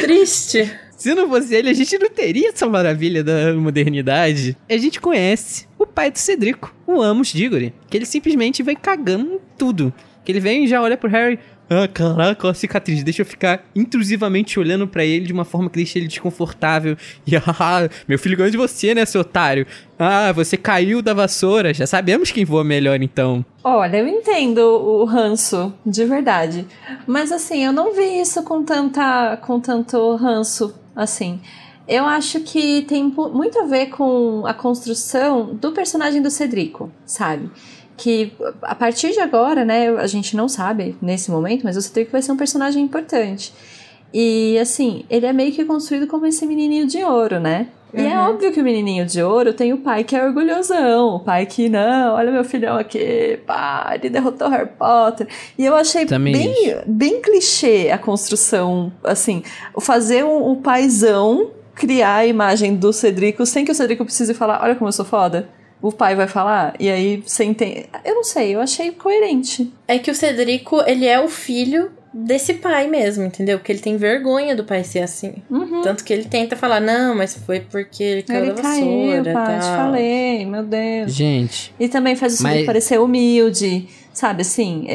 [0.00, 0.70] Triste.
[0.98, 4.56] Se não fosse ele, a gente não teria essa maravilha da modernidade.
[4.68, 9.40] A gente conhece o pai do Cedrico, o Amos Diggory, que ele simplesmente vem cagando
[9.56, 9.94] tudo.
[10.24, 11.38] Que ele vem e já olha pro Harry.
[11.70, 13.04] Ah, caraca, olha a cicatriz.
[13.04, 16.96] Deixa eu ficar intrusivamente olhando pra ele de uma forma que deixa ele desconfortável.
[17.26, 19.66] E ah, meu filho ganhou de você, né, seu otário?
[19.98, 21.74] Ah, você caiu da vassoura.
[21.74, 23.44] Já sabemos quem voa melhor, então.
[23.62, 26.66] Olha, eu entendo o ranço, de verdade.
[27.06, 31.40] Mas assim, eu não vi isso com tanta com tanto ranço, assim.
[31.86, 36.90] Eu acho que tem mu- muito a ver com a construção do personagem do Cedrico,
[37.06, 37.50] sabe?
[37.96, 38.32] Que
[38.62, 42.20] a partir de agora, né, a gente não sabe nesse momento, mas o Cedrico vai
[42.22, 43.52] ser um personagem importante.
[44.12, 47.68] E assim, ele é meio que construído como esse menininho de ouro, né?
[47.94, 51.20] E é óbvio que o menininho de ouro tem o pai que é orgulhosão, o
[51.20, 55.26] pai que, não, olha meu filhão aqui, pá, ele derrotou Harry Potter.
[55.56, 59.42] E eu achei Também bem, bem clichê a construção, assim,
[59.74, 64.34] o fazer um, um paizão criar a imagem do Cedrico sem que o Cedrico precise
[64.34, 65.48] falar, olha como eu sou foda.
[65.80, 67.86] O pai vai falar, e aí você entende.
[68.04, 69.72] Eu não sei, eu achei coerente.
[69.86, 71.92] É que o Cedrico, ele é o filho
[72.26, 73.58] desse pai mesmo, entendeu?
[73.58, 75.34] Porque ele tem vergonha do pai ser assim.
[75.82, 79.32] Tanto que ele tenta falar, não, mas foi porque ele caiu Ele da caiu, vassoura,
[79.32, 79.76] pai, te tal.
[79.76, 81.12] falei, meu Deus.
[81.12, 84.42] Gente, E também faz o Mas- parecer humilde, sabe?
[84.42, 84.86] Assim,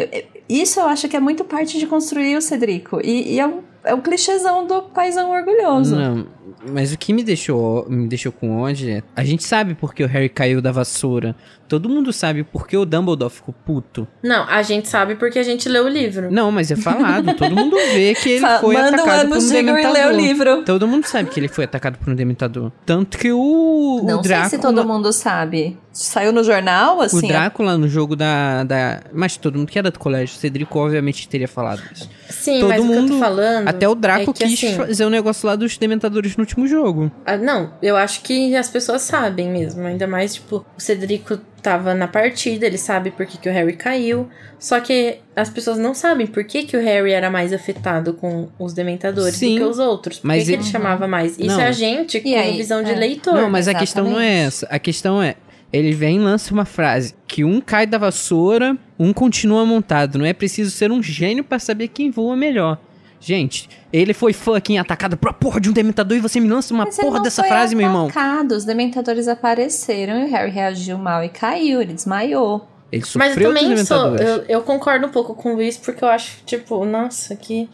[0.50, 3.00] isso eu acho que é muito parte de construir o Cedrico.
[3.04, 5.96] E, e é, um, é um clichêzão do paizão orgulhoso.
[5.96, 6.28] Não,
[6.67, 9.04] mas o que me deixou, me deixou com ódio é.
[9.15, 11.36] A gente sabe porque o Harry caiu da vassoura.
[11.67, 14.08] Todo mundo sabe porque o Dumbledore ficou puto.
[14.22, 16.32] Não, a gente sabe porque a gente leu o livro.
[16.32, 17.34] Não, mas é falado.
[17.36, 20.08] todo mundo vê que ele foi Manda o atacado por um dementador.
[20.08, 20.63] o livro.
[20.63, 22.72] Todo mundo sabe que ele foi atacado por um dementador.
[22.86, 24.50] Tanto que o, Não o sei Drácula...
[24.50, 25.78] se todo mundo sabe.
[25.93, 27.27] Saiu no jornal, O assim.
[27.27, 29.01] Drácula no jogo da, da...
[29.13, 32.10] Mas todo mundo que era do colégio, o Cedrico obviamente teria falado isso.
[32.29, 33.13] Sim, todo mas o que eu mundo...
[33.13, 33.67] tô falando.
[33.67, 36.67] Até o Draco é que, quis assim, fazer o negócio lá dos dementadores no último
[36.67, 37.12] jogo.
[37.25, 39.86] Ah, não, eu acho que as pessoas sabem mesmo.
[39.86, 43.73] Ainda mais, tipo, o Cedrico tava na partida, ele sabe por que, que o Harry
[43.77, 44.27] caiu.
[44.60, 48.49] Só que as pessoas não sabem por que, que o Harry era mais afetado com
[48.58, 50.19] os dementadores Sim, do que os outros.
[50.19, 51.38] Por mas que, que ele- ele chamava mais?
[51.38, 51.62] Isso Não.
[51.62, 52.58] é a gente com aí?
[52.58, 52.95] visão de É.
[52.95, 53.34] leitor.
[53.36, 54.47] Não, mas a questão não é exatamente.
[54.47, 54.67] essa.
[54.69, 55.36] A questão é,
[55.74, 60.20] ele vem e lança uma frase que um cai da vassoura, um continua montado.
[60.20, 62.78] Não é preciso ser um gênio pra saber quem voa melhor.
[63.20, 66.74] Gente, ele foi fucking atacado por uma porra de um dementador e você me lança
[66.74, 68.06] uma Mas porra dessa foi frase, meu irmão.
[68.06, 72.68] atacado, Os dementadores apareceram e o Harry reagiu mal e caiu, ele desmaiou.
[72.92, 73.98] Ele Mas eu também sou.
[73.98, 74.28] dementadores.
[74.28, 77.68] Eu, eu concordo um pouco com isso, porque eu acho, tipo, nossa, que,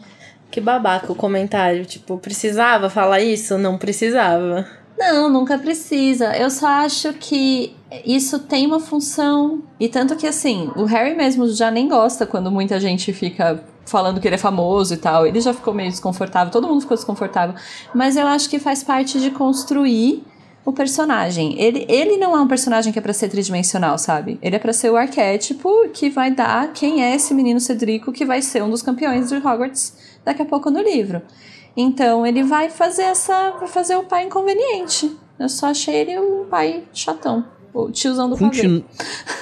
[0.50, 1.84] que babaca o comentário.
[1.84, 3.58] Tipo, precisava falar isso?
[3.58, 4.66] Não precisava.
[5.00, 6.36] Não, nunca precisa.
[6.36, 9.62] Eu só acho que isso tem uma função.
[9.80, 14.20] E tanto que, assim, o Harry mesmo já nem gosta quando muita gente fica falando
[14.20, 15.26] que ele é famoso e tal.
[15.26, 17.54] Ele já ficou meio desconfortável, todo mundo ficou desconfortável.
[17.94, 20.22] Mas eu acho que faz parte de construir
[20.66, 21.58] o personagem.
[21.58, 24.38] Ele, ele não é um personagem que é pra ser tridimensional, sabe?
[24.42, 28.26] Ele é pra ser o arquétipo que vai dar quem é esse menino Cedrico que
[28.26, 31.22] vai ser um dos campeões de Hogwarts daqui a pouco no livro.
[31.76, 33.52] Então ele vai fazer essa.
[33.52, 35.16] vai fazer o pai inconveniente.
[35.38, 37.44] Eu só achei ele um pai chatão.
[37.72, 38.46] o tiozão do pavê.
[38.46, 38.84] Continu...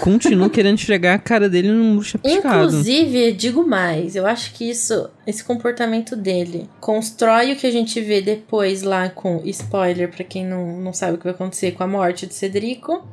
[0.01, 2.67] Continuo querendo esfregar a cara dele num bruxa piscado.
[2.67, 8.01] Inclusive, digo mais, eu acho que isso, esse comportamento dele, constrói o que a gente
[8.01, 11.83] vê depois lá com spoiler pra quem não, não sabe o que vai acontecer com
[11.83, 13.05] a morte de Cedrico.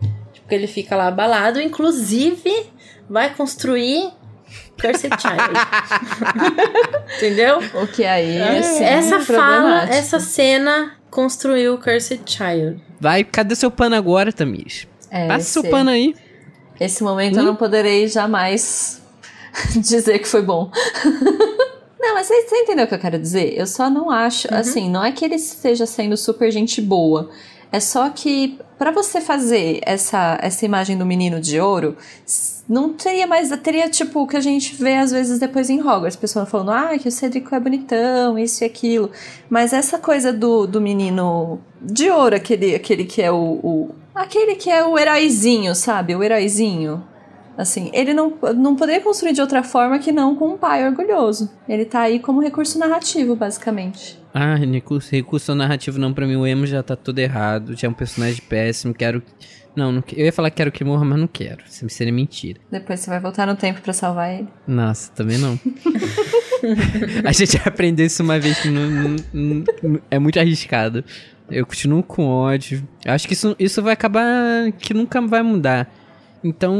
[0.41, 1.59] Porque ele fica lá abalado.
[1.59, 2.51] Inclusive,
[3.09, 4.11] vai construir
[4.79, 5.53] Cursed Child.
[7.17, 7.59] Entendeu?
[7.81, 9.93] O que aí é, sim, essa fala, problemático.
[9.93, 12.81] essa cena construiu o Cursed Child.
[12.99, 14.87] Vai, cadê seu pano agora, Tamires?
[15.09, 16.15] É, Passa seu esse- pano aí.
[16.79, 19.01] Esse momento eu não poderei jamais
[19.77, 20.69] dizer que foi bom.
[21.97, 23.57] Não, mas você, você entendeu o que eu quero dizer?
[23.57, 27.31] Eu só não acho, assim, não é que ele esteja sendo super gente boa.
[27.71, 31.97] É só que pra você fazer essa, essa imagem do menino de ouro,
[32.67, 36.15] não teria mais, teria tipo o que a gente vê às vezes depois em Hogwarts,
[36.15, 39.11] pessoas falando, ah, que o Cedrico é bonitão, isso e aquilo.
[39.49, 44.55] Mas essa coisa do, do menino de ouro, aquele, aquele que é o, o- aquele
[44.55, 46.15] que é o heróizinho, sabe?
[46.15, 47.03] O heróizinho.
[47.57, 51.49] Assim, ele não, não poderia construir de outra forma que não com um pai orgulhoso.
[51.69, 54.19] Ele tá aí como recurso narrativo, basicamente.
[54.33, 57.75] Ah, recurso, recurso narrativo não, pra mim o emo já tá tudo errado.
[57.75, 59.23] Já é um personagem péssimo, quero...
[59.75, 61.61] Não, não eu ia falar que quero que morra, mas não quero.
[61.69, 62.59] Isso seria mentira.
[62.71, 64.47] Depois você vai voltar no tempo pra salvar ele.
[64.65, 65.59] Nossa, também não.
[67.25, 71.03] a gente aprendeu isso uma vez que não, não- não- é muito arriscado.
[71.49, 72.87] Eu continuo com ódio.
[73.03, 75.89] Eu Acho que isso, isso vai acabar que nunca vai mudar.
[76.45, 76.77] Então,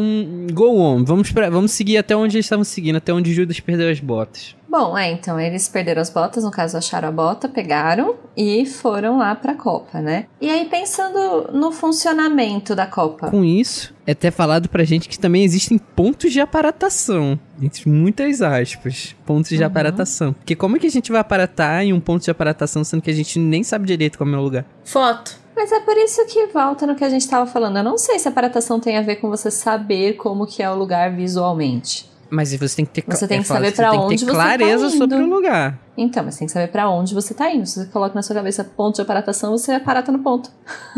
[0.53, 1.03] go on.
[1.03, 4.55] Vamos, pra, vamos seguir até onde eles estavam seguindo, até onde Judas perdeu as botas.
[4.69, 9.17] Bom, é, então eles perderam as botas, no caso acharam a bota, pegaram e foram
[9.17, 10.25] lá pra Copa, né?
[10.39, 13.31] E aí pensando no funcionamento da Copa.
[13.31, 17.39] Com isso, é até falado pra gente que também existem pontos de aparatação.
[17.59, 19.15] Entre muitas aspas.
[19.25, 20.33] Pontos de aparatação.
[20.33, 23.09] Porque como é que a gente vai aparatar em um ponto de aparatação sendo que
[23.09, 24.65] a gente nem sabe direito como é o lugar?
[24.83, 25.44] Foto.
[25.55, 27.77] Mas é por isso que volta no que a gente tava falando.
[27.77, 30.69] Eu não sei se a aparatação tem a ver com você saber como que é
[30.69, 32.09] o lugar visualmente.
[32.29, 34.05] Mas você tem que ter Você tem é que foda, saber você pra tem que
[34.05, 34.97] onde ter você tá clareza indo.
[34.97, 35.79] sobre o lugar.
[35.95, 37.65] Então, mas tem que saber pra onde você tá indo.
[37.65, 40.49] Se você coloca na sua cabeça ponto de aparatação, você aparata no ponto.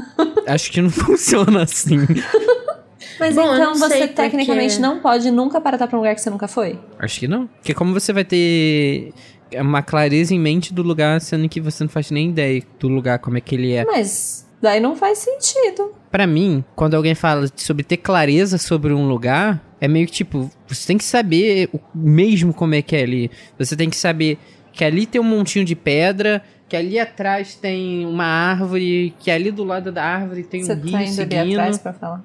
[0.48, 1.98] Acho que não funciona assim.
[3.20, 6.30] Mas Bom, então você porque- tecnicamente não pode nunca aparatar pra um lugar que você
[6.30, 6.80] nunca foi?
[7.00, 7.48] Acho que não.
[7.48, 9.12] Porque como você vai ter
[9.56, 13.18] uma clareza em mente do lugar, sendo que você não faz nem ideia do lugar,
[13.20, 13.84] como é que ele é.
[13.86, 15.94] Mas daí não faz sentido.
[16.12, 20.50] Pra mim, quando alguém fala sobre ter clareza sobre um lugar, é meio que tipo,
[20.68, 23.32] você tem que saber o mesmo como é que é ali.
[23.58, 24.38] Você tem que saber
[24.74, 29.52] que ali tem um montinho de pedra, que ali atrás tem uma árvore, que ali
[29.52, 31.60] do lado da árvore tem Você um rio tá indo ali seguindo.
[31.60, 32.24] atrás pra falar.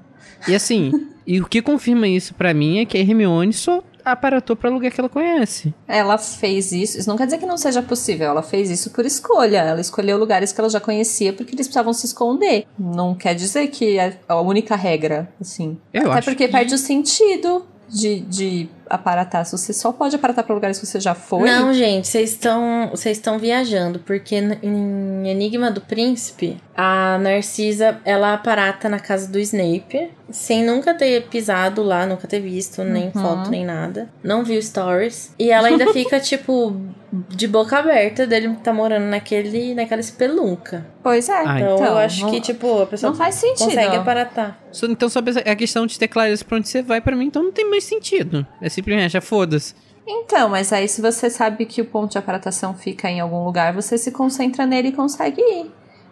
[0.49, 0.91] E assim,
[1.27, 4.91] e o que confirma isso pra mim é que a Hermione só aparatou pra lugar
[4.91, 5.75] que ela conhece.
[5.87, 6.99] Ela fez isso.
[6.99, 8.29] Isso não quer dizer que não seja possível.
[8.29, 9.59] Ela fez isso por escolha.
[9.59, 12.67] Ela escolheu lugares que ela já conhecia porque eles precisavam se esconder.
[12.79, 15.79] Não quer dizer que é a única regra, assim.
[15.93, 19.45] Eu Até porque que- perde o sentido de, de aparatar.
[19.45, 21.49] Se você só pode aparatar pra lugares que você já foi.
[21.49, 28.35] Não, gente, vocês estão vocês estão viajando, porque em Enigma do Príncipe, a Narcisa, ela
[28.35, 33.23] aparata na casa do Snape, sem nunca ter pisado lá, nunca ter visto nem Uhum.
[33.23, 34.09] foto nem nada.
[34.23, 35.35] Não viu stories.
[35.39, 36.75] E ela ainda fica tipo
[37.29, 40.87] de boca aberta dele tá morando naquele naquela espelunca.
[41.03, 41.33] Pois é.
[41.45, 43.67] Ah, Então, eu acho não, que tipo a pessoa não faz sentido.
[43.67, 44.59] consegue aparatar.
[44.71, 47.43] Só- Então, sobre a questão de ter clareza pra onde você vai, pra mim, então
[47.43, 48.47] não tem mais sentido.
[48.63, 49.75] É simplesmente, já foda-se.
[50.07, 53.73] Então, mas aí se você sabe que o ponto de aparatação fica em algum lugar,
[53.73, 55.71] você se concentra nele e consegue ir.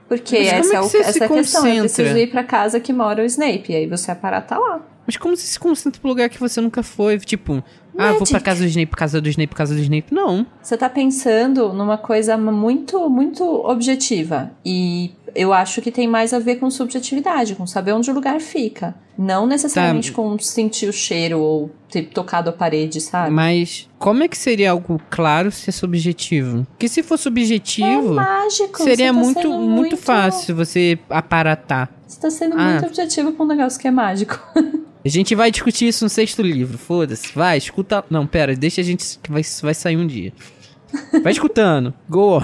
[0.08, 1.66] Porque essa é é, o, essa se é a questão.
[1.66, 3.72] Eu preciso ir pra casa que mora o Snape.
[3.72, 4.80] E aí você aparata lá.
[5.06, 7.18] Mas como você se concentra pro lugar que você nunca foi?
[7.18, 7.62] Tipo,
[7.98, 8.44] ah, vou pra Magic.
[8.44, 10.12] casa do Snape, casa do Snape, casa do Snape.
[10.14, 10.46] Não.
[10.62, 14.50] Você tá pensando numa coisa muito, muito objetiva.
[14.64, 18.40] E eu acho que tem mais a ver com subjetividade, com saber onde o lugar
[18.40, 18.94] fica.
[19.18, 20.16] Não necessariamente Tá.
[20.16, 23.30] com sentir o cheiro ou ter tocado a parede, sabe?
[23.30, 26.66] Mas como é que seria algo claro se é subjetivo?
[26.70, 28.82] Porque se for É subjetivo, mágico.
[28.82, 31.90] seria tá muito, sendo muito fácil você aparatar.
[32.10, 32.72] Você tá sendo Ah.
[32.72, 34.36] muito objetivo com um negócio que é mágico.
[35.04, 37.32] A gente vai discutir isso no sexto livro, foda-se.
[37.32, 38.04] Vai, escuta.
[38.10, 39.18] Não, pera, deixa a gente.
[39.22, 40.32] que Vai, vai sair um dia.
[41.22, 41.94] Vai escutando.
[42.10, 42.40] Go.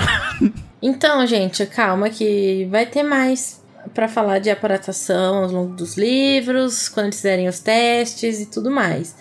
[0.81, 3.61] Então, gente, calma que vai ter mais
[3.92, 8.70] pra falar de aparatação ao longo dos livros, quando eles fizerem os testes e tudo
[8.70, 9.16] mais.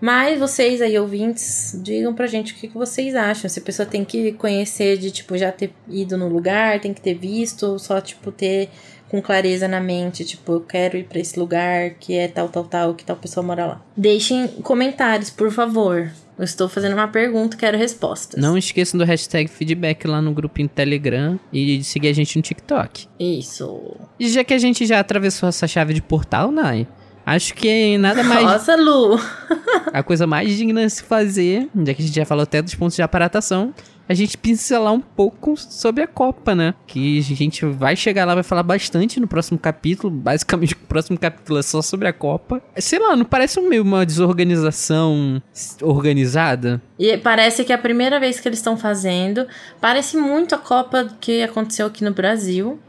[0.00, 3.50] Mas vocês aí, ouvintes, digam pra gente o que, que vocês acham.
[3.50, 7.02] Se a pessoa tem que conhecer de, tipo, já ter ido no lugar, tem que
[7.02, 8.70] ter visto, ou só, tipo, ter
[9.10, 12.64] com clareza na mente, tipo, eu quero ir pra esse lugar que é tal, tal,
[12.64, 13.82] tal, que tal pessoa mora lá.
[13.96, 16.10] Deixem comentários, por favor.
[16.38, 18.40] Eu estou fazendo uma pergunta, quero respostas.
[18.40, 22.36] Não esqueçam do hashtag feedback lá no grupo em Telegram e de seguir a gente
[22.36, 23.08] no TikTok.
[23.18, 23.96] Isso.
[24.18, 26.86] E já que a gente já atravessou essa chave de portal, Nai,
[27.26, 28.44] acho que nada mais.
[28.44, 29.20] Nossa, Lu.
[29.92, 32.74] a coisa mais digna de se fazer, já que a gente já falou até dos
[32.74, 33.74] pontos de aparatação,
[34.10, 36.74] a gente pincelar um pouco sobre a Copa, né?
[36.84, 40.10] Que a gente vai chegar lá, vai falar bastante no próximo capítulo.
[40.12, 42.60] Basicamente, o próximo capítulo é só sobre a Copa.
[42.76, 45.40] Sei lá, não parece meio uma desorganização
[45.80, 46.82] organizada?
[46.98, 49.46] E parece que é a primeira vez que eles estão fazendo.
[49.80, 52.80] Parece muito a Copa que aconteceu aqui no Brasil.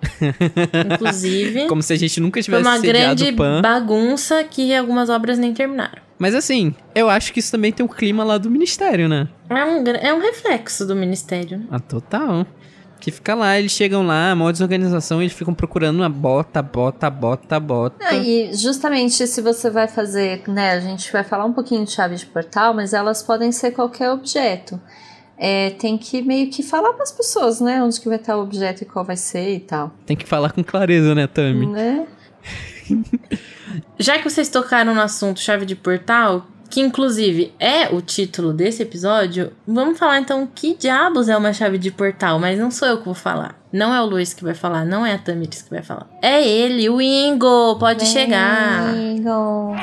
[0.92, 1.68] inclusive.
[1.68, 6.02] Como se a gente nunca tivesse Foi uma grande bagunça que algumas obras nem terminaram.
[6.22, 9.28] Mas assim, eu acho que isso também tem o clima lá do ministério, né?
[9.50, 11.64] É um, é um reflexo do ministério.
[11.72, 12.46] Ah, total.
[13.00, 17.60] Que fica lá, eles chegam lá, maior desorganização, eles ficam procurando uma bota, bota, bota,
[17.60, 17.96] bota.
[18.08, 21.92] Ah, e justamente se você vai fazer, né, a gente vai falar um pouquinho de
[21.92, 24.80] chave de portal, mas elas podem ser qualquer objeto.
[25.40, 28.44] É, tem que meio que falar para as pessoas, né, onde que vai estar o
[28.44, 31.66] objeto e qual vai ser e tal, Tem que falar com clareza, né, Tami?
[31.66, 32.06] né?
[34.02, 38.82] Já que vocês tocaram no assunto chave de portal, que inclusive é o título desse
[38.82, 42.98] episódio, vamos falar então que diabos é uma chave de portal, mas não sou eu
[42.98, 43.62] que vou falar.
[43.72, 46.08] Não é o Luiz que vai falar, não é a Tamiris que vai falar.
[46.20, 48.92] É ele, o Ingo, pode chegar.
[48.92, 49.76] Bingo.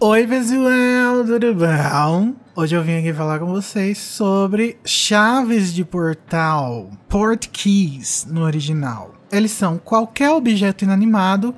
[0.00, 2.34] Oi, pessoal, tudo bom?
[2.56, 9.14] Hoje eu vim aqui falar com vocês sobre chaves de portal, port keys no original.
[9.32, 11.54] Eles são qualquer objeto inanimado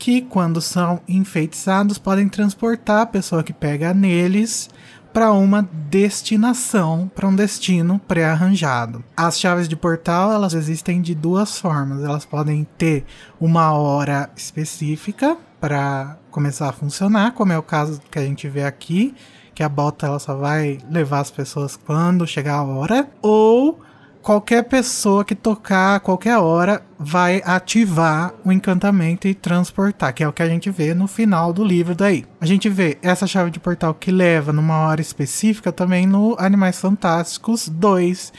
[0.00, 4.70] que, quando são enfeitiçados, podem transportar a pessoa que pega neles
[5.12, 9.04] para uma destinação, para um destino pré-arranjado.
[9.14, 12.02] As chaves de portal, elas existem de duas formas.
[12.02, 13.04] Elas podem ter
[13.38, 18.64] uma hora específica para começar a funcionar, como é o caso que a gente vê
[18.64, 19.14] aqui,
[19.54, 23.78] que a bota ela só vai levar as pessoas quando chegar a hora, ou
[24.22, 30.28] qualquer pessoa que tocar a qualquer hora vai ativar o encantamento e transportar, que é
[30.28, 32.24] o que a gente vê no final do livro daí.
[32.40, 36.78] A gente vê essa chave de portal que leva numa hora específica também no Animais
[36.78, 38.32] Fantásticos 2,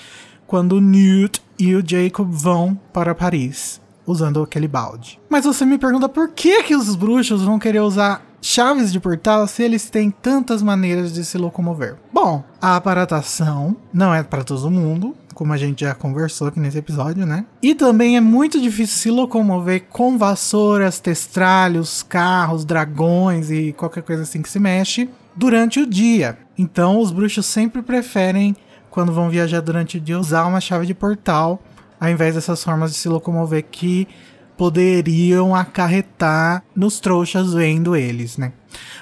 [0.46, 5.20] quando o Newt e o Jacob vão para Paris usando aquele balde.
[5.30, 9.48] Mas você me pergunta por que que os bruxos vão querer usar chaves de portal
[9.48, 11.98] se eles têm tantas maneiras de se locomover?
[12.12, 16.78] Bom, a aparatação não é para todo mundo, como a gente já conversou aqui nesse
[16.78, 17.48] episódio, né?
[17.64, 24.22] E também é muito difícil se locomover com vassouras, testralhos, carros, dragões e qualquer coisa
[24.22, 26.38] assim que se mexe durante o dia.
[26.56, 28.56] Então, os bruxos sempre preferem,
[28.92, 31.60] quando vão viajar durante o dia, usar uma chave de portal
[32.00, 34.08] ao invés dessas formas de se locomover que
[34.56, 38.52] poderiam acarretar nos trouxas vendo eles, né?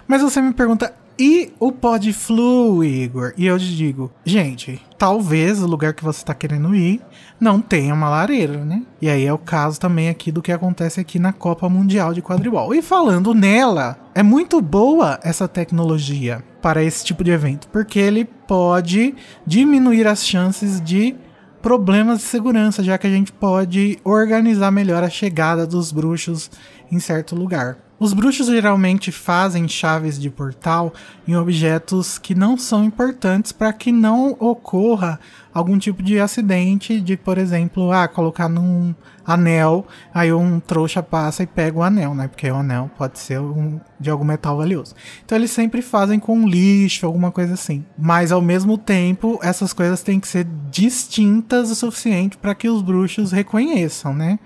[0.07, 3.33] Mas você me pergunta, e o pod flu, Igor?
[3.37, 7.01] E eu te digo, gente, talvez o lugar que você tá querendo ir
[7.37, 8.83] não tenha uma lareira, né?
[9.01, 12.21] E aí é o caso também aqui do que acontece aqui na Copa Mundial de
[12.21, 12.73] Quadribol.
[12.73, 18.23] E falando nela, é muito boa essa tecnologia para esse tipo de evento, porque ele
[18.23, 19.13] pode
[19.45, 21.17] diminuir as chances de
[21.61, 26.49] problemas de segurança, já que a gente pode organizar melhor a chegada dos bruxos
[26.89, 27.88] em certo lugar.
[27.99, 30.93] Os bruxos geralmente fazem chaves de portal
[31.27, 35.19] em objetos que não são importantes para que não ocorra
[35.53, 38.95] algum tipo de acidente de, por exemplo, ah, colocar num
[39.25, 42.27] anel, aí um trouxa passa e pega o anel, né?
[42.27, 44.95] Porque o anel pode ser um, de algum metal valioso.
[45.25, 47.85] Então eles sempre fazem com lixo, alguma coisa assim.
[47.97, 52.81] Mas ao mesmo tempo, essas coisas têm que ser distintas o suficiente para que os
[52.81, 54.39] bruxos reconheçam, né?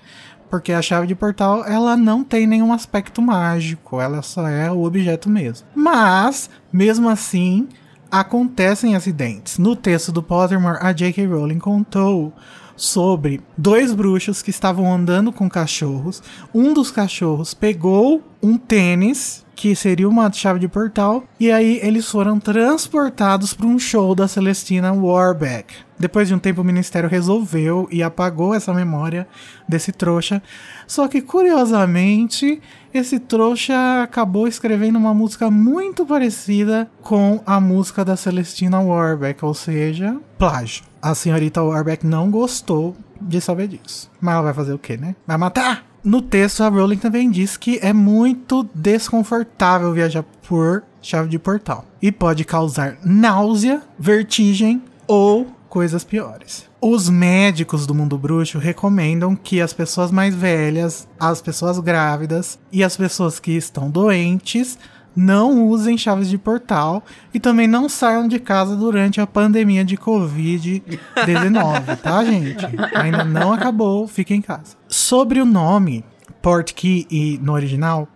[0.53, 4.83] Porque a chave de portal, ela não tem nenhum aspecto mágico, ela só é o
[4.83, 5.67] objeto mesmo.
[5.73, 7.67] Mas, mesmo assim,
[8.11, 9.57] acontecem acidentes.
[9.57, 11.25] No texto do Pottermore, a J.K.
[11.25, 12.31] Rowling contou
[12.75, 16.21] sobre dois bruxos que estavam andando com cachorros.
[16.53, 22.09] Um dos cachorros pegou um tênis, que seria uma chave de portal, e aí eles
[22.09, 25.73] foram transportados para um show da Celestina Warbeck.
[25.97, 29.25] Depois de um tempo, o ministério resolveu e apagou essa memória
[29.69, 30.43] desse trouxa.
[30.85, 32.61] Só que, curiosamente,
[32.93, 39.53] esse trouxa acabou escrevendo uma música muito parecida com a música da Celestina Warbeck, ou
[39.53, 40.92] seja, plágio.
[41.03, 44.09] A senhorita Warbeck não gostou de saber disso.
[44.21, 45.17] Mas ela vai fazer o quê, né?
[45.27, 45.85] Vai matar!
[46.01, 51.83] No texto, a Rowling também diz que é muito desconfortável viajar por chave de portal
[52.01, 56.69] e pode causar náusea, vertigem ou coisas piores.
[56.79, 62.81] Os médicos do mundo bruxo recomendam que as pessoas mais velhas, as pessoas grávidas e
[62.81, 64.77] as pessoas que estão doentes
[65.15, 67.03] não usem chaves de portal
[67.33, 72.65] e também não saiam de casa durante a pandemia de Covid-19, tá, gente?
[72.95, 74.75] Ainda não acabou, fiquem em casa.
[74.87, 76.03] Sobre o nome,
[76.41, 78.07] Portkey e no original,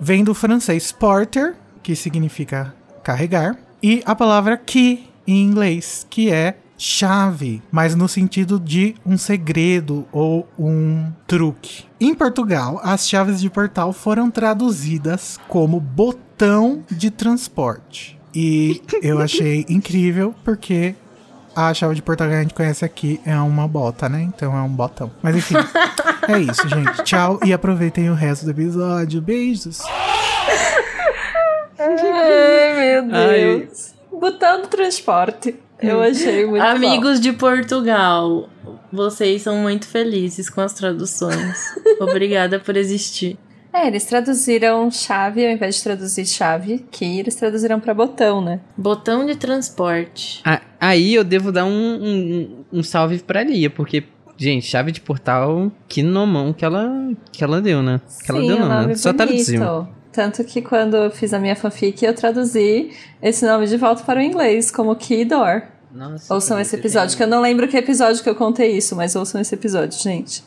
[0.00, 6.56] vem do francês porter, que significa carregar, e a palavra key em inglês, que é
[6.76, 11.84] chave, mas no sentido de um segredo ou um truque.
[12.00, 18.18] Em Portugal, as chaves de portal foram traduzidas como botão de transporte.
[18.34, 20.94] E eu achei incrível porque
[21.54, 24.22] a chave de portal que a gente conhece aqui é uma bota, né?
[24.22, 25.10] Então é um botão.
[25.22, 25.54] Mas enfim,
[26.28, 27.04] é isso, gente.
[27.04, 29.22] Tchau e aproveitem o resto do episódio.
[29.22, 29.80] Beijos.
[31.78, 33.94] Ai, meu Deus.
[34.12, 35.63] Botão do transporte.
[35.88, 38.48] Eu achei muito Amigos de Portugal,
[38.92, 41.74] vocês são muito felizes com as traduções.
[42.00, 43.34] Obrigada por existir.
[43.34, 43.78] bom.
[43.78, 48.60] É, eles traduziram chave ao invés de traduzir chave, que eles traduziram pra botão, né?
[48.76, 50.40] Botão de transporte.
[50.44, 54.04] Ah, Aí eu devo dar um, um, um salve pra Lia, porque,
[54.36, 56.88] gente, chave de portal, que nomão que ela,
[57.32, 58.00] que ela deu, né?
[58.24, 58.94] Que ela Sim, deu o não, nome né?
[58.94, 59.26] Só bonito.
[59.26, 59.88] traduziu.
[60.12, 64.20] Tanto que quando eu fiz a minha fanfic, eu traduzi esse nome de volta para
[64.20, 65.62] o inglês, como Key Door.
[65.94, 69.14] Nossa, Ouçam esse episódio, que eu não lembro que episódio que eu contei isso, mas
[69.14, 70.42] ouçam esse episódio, gente.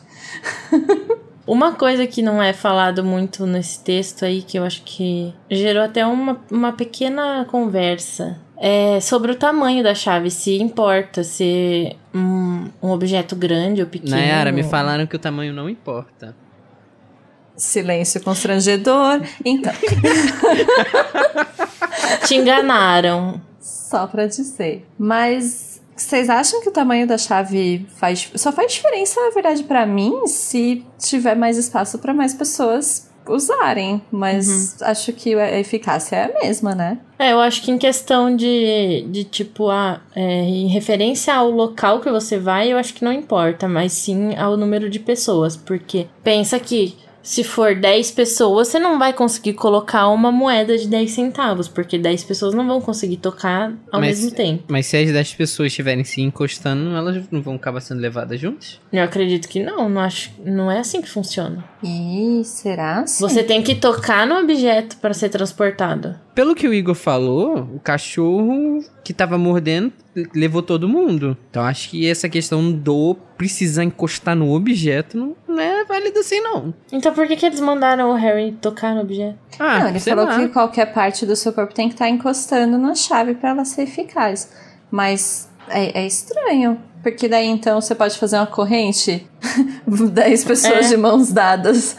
[1.46, 5.82] Uma coisa que não é falado muito nesse texto aí, que eu acho que gerou
[5.82, 12.68] até uma, uma pequena conversa, é sobre o tamanho da chave, se importa ser um,
[12.82, 14.14] um objeto grande ou pequeno.
[14.14, 16.36] Nayara, me falaram que o tamanho não importa.
[17.56, 19.22] Silêncio constrangedor.
[19.42, 19.72] Então,
[22.26, 23.40] Te enganaram.
[23.88, 24.86] Só pra dizer.
[24.98, 28.30] Mas vocês acham que o tamanho da chave faz.
[28.36, 34.00] Só faz diferença, na verdade, pra mim, se tiver mais espaço pra mais pessoas usarem.
[34.10, 36.98] Mas acho que a eficácia é a mesma, né?
[37.18, 42.00] É, eu acho que em questão de, de tipo, a, é, em referência ao local
[42.00, 45.56] que você vai, eu acho que não importa, mas sim ao número de pessoas.
[45.56, 50.86] Porque pensa que se for 10 pessoas, você não vai conseguir colocar uma moeda de
[50.88, 54.64] 10 centavos, porque 10 pessoas não vão conseguir tocar ao Mas- mesmo tempo.
[54.68, 58.80] Mas se as 10 pessoas estiverem se encostando, elas não vão acabar sendo levadas juntas?
[58.92, 61.62] Eu acredito que não, não acho, não é assim que funciona.
[61.82, 63.06] Ih, será?
[63.06, 63.20] Sim.
[63.20, 66.16] Você tem que tocar no objeto para ser transportado.
[66.34, 69.92] Pelo que o Igor falou, o cachorro que tava mordendo
[70.34, 71.36] levou todo mundo.
[71.50, 76.40] Então acho que essa questão do precisar encostar no objeto não, não é válida assim,
[76.40, 76.74] não.
[76.92, 79.38] Então por que, que eles mandaram o Harry tocar no objeto?
[79.58, 80.36] Ah, Não, ele sei falou lá.
[80.38, 83.82] que qualquer parte do seu corpo tem que estar encostando na chave pra ela ser
[83.82, 84.52] eficaz.
[84.90, 86.80] Mas é, é estranho.
[87.10, 89.26] Porque daí então você pode fazer uma corrente
[89.86, 90.88] 10 pessoas É.
[90.88, 91.96] de mãos dadas.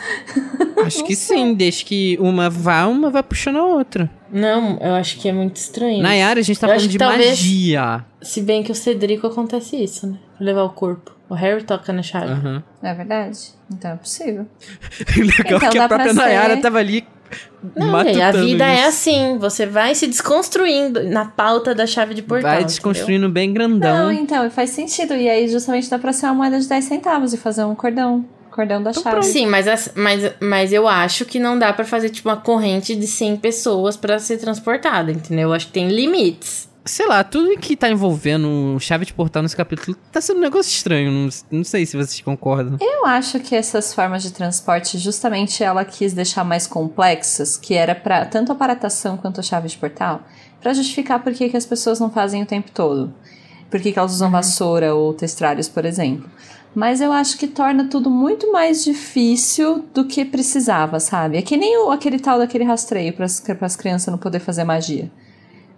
[0.85, 4.09] Acho que sim, desde que uma vá, uma vai puxando a outra.
[4.31, 6.01] Não, eu acho que é muito estranho.
[6.01, 8.05] Nayara, a gente tá Eu falando de talvez- magia.
[8.21, 10.17] Se bem que o Cedrico acontece isso, né?
[10.39, 11.11] Levar o corpo.
[11.29, 12.33] O Harry toca na chave.
[12.41, 13.37] Não é verdade?
[13.71, 14.47] Então é possível.
[15.15, 17.05] Legal Então que a própria ser- Nayara tava ali
[17.75, 18.87] Não, matutando a vida é isso.
[18.87, 19.37] assim.
[19.37, 22.43] Você vai se desconstruindo na pauta da chave de portal.
[22.43, 22.67] Vai entendeu?
[22.67, 24.11] desconstruindo bem Não, grandão.
[24.11, 25.13] então faz sentido.
[25.15, 28.25] E aí justamente dá pra ser uma moeda de 10 centavos e fazer um cordão.
[28.51, 29.23] Cordão da chave.
[29.23, 32.95] Sim, mas, as- mas, mas eu acho que não dá pra fazer, tipo, uma corrente
[32.95, 35.49] de 100 pessoas pra ser transportada, entendeu?
[35.49, 36.68] Eu acho que tem limites.
[36.85, 40.69] Sei lá, tudo que tá envolvendo chave de portal nesse capítulo tá sendo um negócio
[40.69, 41.11] estranho.
[41.11, 42.77] Não, não sei se vocês concordam.
[42.81, 47.93] Eu acho que essas formas de transporte, justamente ela quis deixar mais complexas, que era
[47.93, 50.21] para tanto a paratação quanto a chave de portal,
[50.61, 53.13] pra justificar por que, que as pessoas não fazem o tempo todo.
[53.69, 56.29] Por que, que elas usam vassoura ou testralhos, por exemplo.
[56.73, 61.37] Mas eu acho que torna tudo muito mais difícil do que precisava, sabe?
[61.37, 65.11] É que nem o, aquele tal daquele rastreio para as crianças não poder fazer magia.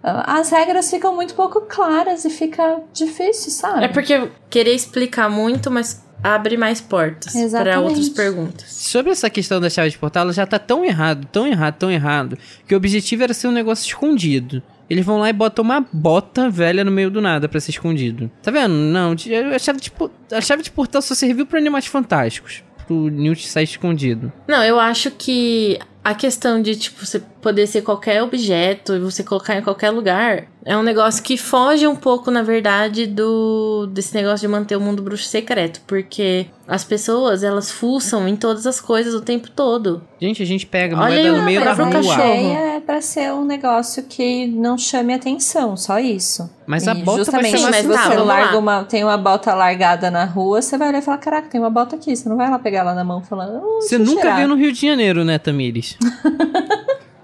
[0.02, 3.84] Ah, As regras ficam muito pouco claras e fica difícil, sabe?
[3.84, 7.78] É porque querer explicar muito, mas abre mais portas pra Exatamente.
[7.78, 8.72] outras perguntas.
[8.72, 11.90] Sobre essa questão da chave de portal, ela já tá tão errado, tão errado, tão
[11.90, 14.62] errado, que o objetivo era ser um negócio escondido.
[14.90, 18.30] Eles vão lá e botam uma bota velha no meio do nada pra ser escondido.
[18.42, 18.74] Tá vendo?
[18.74, 19.12] Não,
[19.54, 19.92] a chave de,
[20.32, 22.62] a chave de portal só serviu pra animais fantásticos.
[22.86, 24.32] Pro Newt sair escondido.
[24.46, 29.22] Não, eu acho que a questão de, tipo, você poder ser qualquer objeto e você
[29.22, 34.14] colocar em qualquer lugar é um negócio que foge um pouco, na verdade, do desse
[34.14, 35.80] negócio de manter o mundo bruxo secreto.
[35.86, 40.02] Porque as pessoas, elas fuçam em todas as coisas o tempo todo.
[40.20, 41.90] Gente, a gente pega Olha moeda aí no meio da rua.
[41.90, 42.20] cachorro.
[42.22, 46.48] é pra ser um negócio que não chame atenção, só isso.
[46.66, 49.02] Mas a E bota vai justamente chamar Mas se tá, você vamos larga uma, tem
[49.04, 52.14] uma bota largada na rua, você vai olhar e falar, caraca, tem uma bota aqui.
[52.16, 54.54] Você não vai lá pegar ela na mão falando, "Oh, Você nunca tirar." viu no
[54.54, 55.96] Rio de Janeiro, né, Tamires?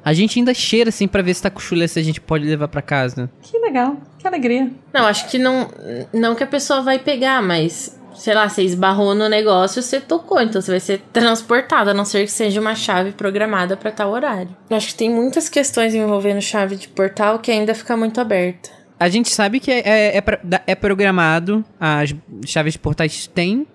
[0.08, 2.42] A gente ainda cheira assim pra ver se tá com chulé se a gente pode
[2.42, 3.30] levar pra casa.
[3.42, 4.70] Que legal, que alegria.
[4.90, 5.68] Não, acho que não.
[6.14, 7.94] Não que a pessoa vai pegar, mas.
[8.14, 12.06] Sei lá, você esbarrou no negócio, você tocou, então você vai ser transportado, a não
[12.06, 14.48] ser que seja uma chave programada pra tal horário.
[14.70, 18.70] Acho que tem muitas questões envolvendo chave de portal que ainda fica muito aberta.
[18.98, 20.22] A gente sabe que é, é, é,
[20.66, 22.14] é programado, as
[22.46, 23.66] chaves de portais têm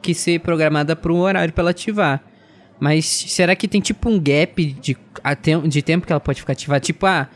[0.00, 2.22] que ser programada para um horário para ela ativar.
[2.78, 4.96] Mas será que tem tipo um gap de,
[5.68, 6.80] de tempo que ela pode ficar ativada?
[6.80, 7.28] Tipo, ah,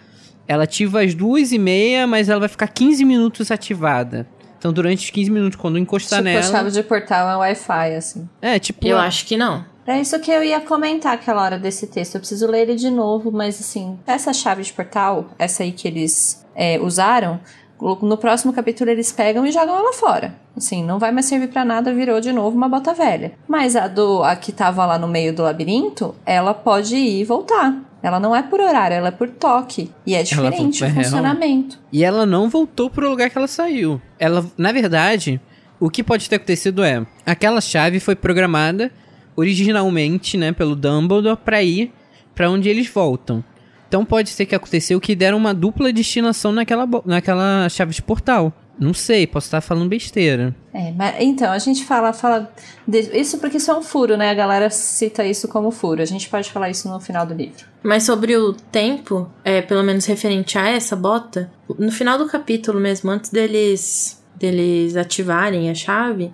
[0.46, 4.26] ela ativa às duas e meia, mas ela vai ficar 15 minutos ativada.
[4.58, 6.42] Então, durante os 15 minutos, quando encostar tipo, a nela.
[6.52, 8.28] chave de portal é Wi-Fi, assim.
[8.42, 8.84] É, tipo.
[8.86, 9.64] Eu a- acho que não.
[9.86, 12.16] É isso que eu ia comentar aquela hora desse texto.
[12.16, 15.88] Eu preciso ler ele de novo, mas assim, essa chave de portal, essa aí que
[15.88, 17.40] eles é, usaram,
[17.80, 20.34] no próximo capítulo eles pegam e jogam ela fora.
[20.56, 23.32] Assim, não vai mais servir pra nada, virou de novo uma bota velha.
[23.46, 27.24] Mas a do a que tava lá no meio do labirinto, ela pode ir e
[27.24, 27.84] voltar.
[28.02, 29.90] Ela não é por horário, ela é por toque.
[30.06, 31.78] E é diferente o funcionamento.
[31.92, 34.00] E ela não voltou pro lugar que ela saiu.
[34.18, 35.40] Ela, na verdade,
[35.80, 38.92] o que pode ter acontecido é, aquela chave foi programada
[39.36, 41.92] originalmente, né, pelo Dumbledore pra ir
[42.34, 43.42] pra onde eles voltam.
[43.88, 48.52] Então pode ser que aconteceu que deram uma dupla destinação naquela, naquela chave de portal.
[48.78, 50.54] Não sei, posso estar falando besteira.
[50.72, 52.48] É, mas então, a gente fala, fala
[52.86, 54.30] de- isso porque isso é um furo, né?
[54.30, 56.00] A galera cita isso como furo.
[56.00, 57.64] A gente pode falar isso no final do livro.
[57.82, 62.78] Mas sobre o tempo, é, pelo menos referente a essa bota, no final do capítulo
[62.78, 66.30] mesmo, antes deles, deles ativarem a chave,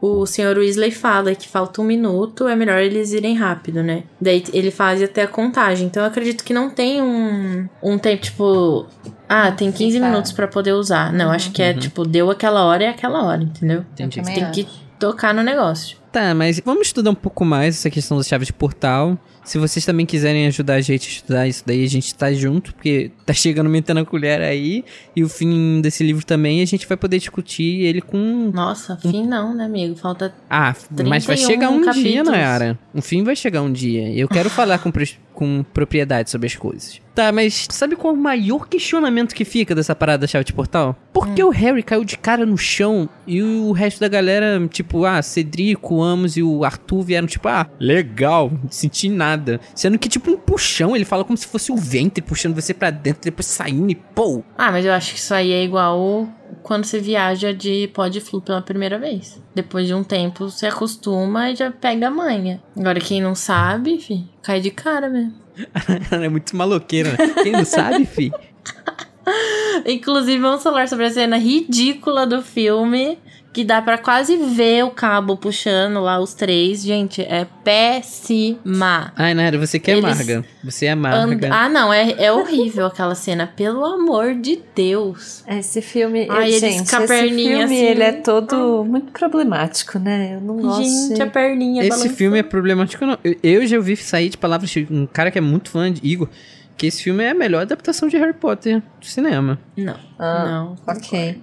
[0.00, 0.56] o Sr.
[0.56, 4.04] Weasley fala que falta um minuto, é melhor eles irem rápido, né?
[4.20, 5.86] Daí ele faz até a contagem.
[5.86, 8.86] Então eu acredito que não tem um, um tempo, tipo.
[9.28, 10.08] Ah, tem 15 Ficar.
[10.08, 11.12] minutos pra poder usar.
[11.12, 13.84] Não, acho que é tipo, deu aquela hora é aquela hora, entendeu?
[13.92, 14.22] Entendi.
[14.22, 14.52] Tem acho.
[14.52, 14.66] que
[14.98, 15.99] tocar no negócio.
[16.12, 19.18] Tá, mas vamos estudar um pouco mais essa questão das chaves de portal.
[19.44, 22.74] Se vocês também quiserem ajudar a gente a estudar isso daí, a gente tá junto,
[22.74, 24.84] porque tá chegando metendo a colher aí.
[25.14, 28.50] E o fim desse livro também, a gente vai poder discutir ele com.
[28.52, 29.96] Nossa, fim não, né, amigo?
[29.96, 30.34] Falta.
[30.48, 32.28] Ah, mas vai 31 chegar um dia, capítulos.
[32.28, 32.78] Nayara.
[32.94, 34.12] Um fim vai chegar um dia.
[34.12, 34.92] Eu quero falar com,
[35.32, 37.00] com propriedade sobre as coisas.
[37.14, 40.52] Tá, mas sabe qual é o maior questionamento que fica dessa parada da chave de
[40.52, 40.96] portal?
[41.12, 45.04] Por que o Harry caiu de cara no chão e o resto da galera, tipo,
[45.04, 49.60] ah, Cedrico, Amos e o Arthur vieram, tipo, ah, legal, não senti nada.
[49.74, 52.90] Sendo que, tipo, um puxão, ele fala como se fosse o ventre puxando você pra
[52.90, 54.42] dentro, depois saindo e pô.
[54.56, 56.28] Ah, mas eu acho que isso aí é igual
[56.62, 59.42] quando você viaja de Podflu pela primeira vez.
[59.54, 62.62] Depois de um tempo, você acostuma e já pega a manha.
[62.76, 65.34] Agora, quem não sabe, fi, cai de cara mesmo.
[66.10, 67.42] Ela é muito maloqueira, né?
[67.42, 68.30] Quem não sabe, fi?
[69.86, 73.18] Inclusive, vamos falar sobre a cena ridícula do filme.
[73.52, 76.82] Que dá pra quase ver o cabo puxando lá os três.
[76.84, 79.12] Gente, é péssima.
[79.16, 80.44] Ai, Nara, você que é Eles amarga.
[80.62, 81.48] Você é amarga.
[81.48, 83.46] And- Ah, não, é, é horrível aquela cena.
[83.48, 85.42] Pelo amor de Deus.
[85.48, 87.84] Esse filme, Ai, gente, esse perninha filme assim.
[87.86, 90.34] ele é todo muito problemático, né?
[90.36, 90.84] Eu não gosto.
[90.84, 92.14] Gente, de- a perninha Esse balançando.
[92.14, 93.18] filme é problemático, não.
[93.24, 96.00] Eu, eu já ouvi sair de palavras de um cara que é muito fã de
[96.06, 96.28] Igor,
[96.76, 99.58] que esse filme é a melhor adaptação de Harry Potter do cinema.
[99.76, 100.76] Não, Ah, não.
[100.94, 101.40] ok.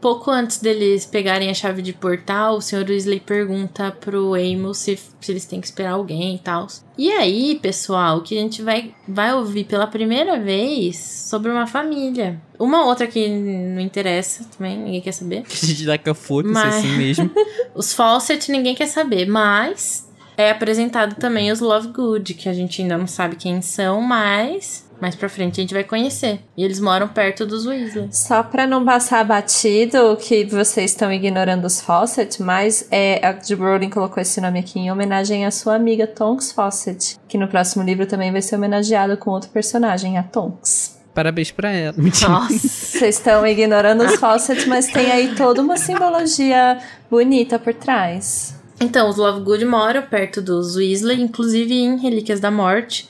[0.00, 2.84] Pouco antes deles pegarem a chave de portal, o Sr.
[2.88, 6.68] Weasley pergunta pro Amos se, se eles têm que esperar alguém e tal.
[6.96, 12.40] E aí, pessoal, que a gente vai, vai ouvir pela primeira vez sobre uma família.
[12.58, 15.42] Uma outra que não interessa também, ninguém quer saber.
[15.42, 17.30] Que a gente dá com a foda-se Mas- assim mesmo.
[17.74, 20.07] Os Fawcett ninguém quer saber, mas
[20.38, 25.14] é apresentado também os Lovegood, que a gente ainda não sabe quem são, mas mais
[25.14, 26.40] pra frente a gente vai conhecer.
[26.56, 28.08] E eles moram perto dos Weasley.
[28.10, 33.54] Só pra não passar batido que vocês estão ignorando os Fawcett, mas é, a J.
[33.54, 37.84] Rowling colocou esse nome aqui em homenagem à sua amiga Tonks Fawcett, que no próximo
[37.84, 40.98] livro também vai ser homenageada com outro personagem, a Tonks.
[41.14, 41.96] Parabéns pra ela.
[41.98, 42.68] Nossa!
[42.68, 46.78] Vocês estão ignorando os Fawcett, mas tem aí toda uma simbologia
[47.10, 48.57] bonita por trás.
[48.80, 53.08] Então, os Lovegood moram perto dos Weasley, inclusive em Relíquias da Morte.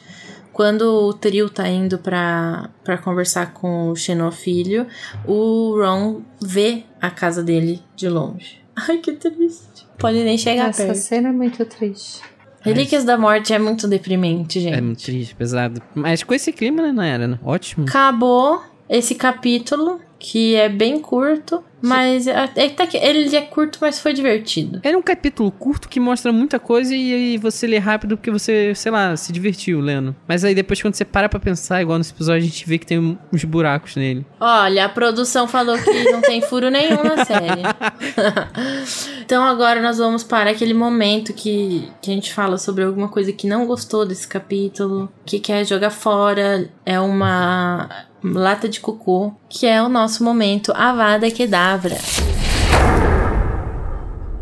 [0.52, 4.86] Quando o trio tá indo pra, pra conversar com o Xenofilho,
[5.24, 8.60] o Ron vê a casa dele de longe.
[8.74, 9.86] Ai, que triste.
[9.98, 10.98] Pode nem chegar Essa perto.
[10.98, 12.22] cena é muito triste.
[12.60, 14.76] Relíquias da Morte é muito deprimente, gente.
[14.76, 15.80] É muito triste, pesado.
[15.94, 17.28] Mas com esse clima, né, não era?
[17.28, 17.38] né?
[17.44, 17.84] Ótimo.
[17.88, 20.00] Acabou esse capítulo.
[20.18, 24.80] Que é bem curto, mas é, tá que ele é curto, mas foi divertido.
[24.82, 28.74] É um capítulo curto que mostra muita coisa e aí você lê rápido porque você,
[28.74, 30.14] sei lá, se divertiu lendo.
[30.26, 32.86] Mas aí depois quando você para pra pensar, igual nesse episódio, a gente vê que
[32.86, 34.26] tem uns buracos nele.
[34.40, 37.62] Olha, a produção falou que não tem furo nenhum na série.
[39.24, 43.32] então agora nós vamos para aquele momento que, que a gente fala sobre alguma coisa
[43.32, 49.66] que não gostou desse capítulo, que quer jogar fora, é uma lata de cocô, que
[49.66, 51.96] é o nosso momento Avada Kedavra.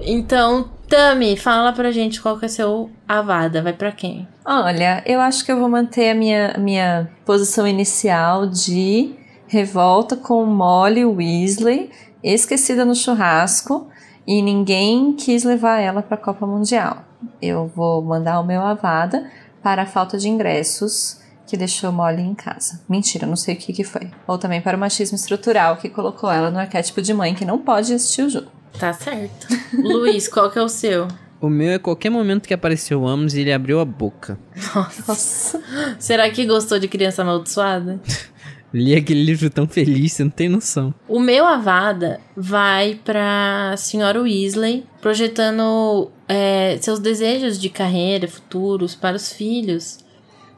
[0.01, 4.29] Então, Tami, fala pra gente qual que é seu Avada, vai para quem?
[4.45, 9.15] Olha, eu acho que eu vou manter a minha, minha posição inicial de
[9.49, 11.91] revolta com Molly Weasley,
[12.23, 13.89] esquecida no churrasco,
[14.27, 16.99] e ninguém quis levar ela para a Copa Mundial.
[17.41, 19.29] Eu vou mandar o meu Avada
[19.63, 22.81] para a falta de ingressos que deixou Molly em casa.
[22.89, 24.11] Mentira, não sei o que, que foi.
[24.27, 27.59] Ou também para o machismo estrutural que colocou ela no arquétipo de mãe que não
[27.59, 28.51] pode assistir o jogo.
[28.79, 29.47] Tá certo.
[29.73, 31.09] Luiz, qual que é o seu?
[31.41, 34.39] O meu é qualquer momento que apareceu o Amos e ele abriu a boca.
[34.75, 35.63] Nossa.
[35.99, 38.01] Será que gostou de Criança Amaldiçoada?
[38.73, 40.93] Li aquele livro tão feliz, você não tem noção.
[41.09, 49.17] O meu Avada vai pra senhora Weasley, projetando é, seus desejos de carreira, futuros para
[49.17, 50.05] os filhos.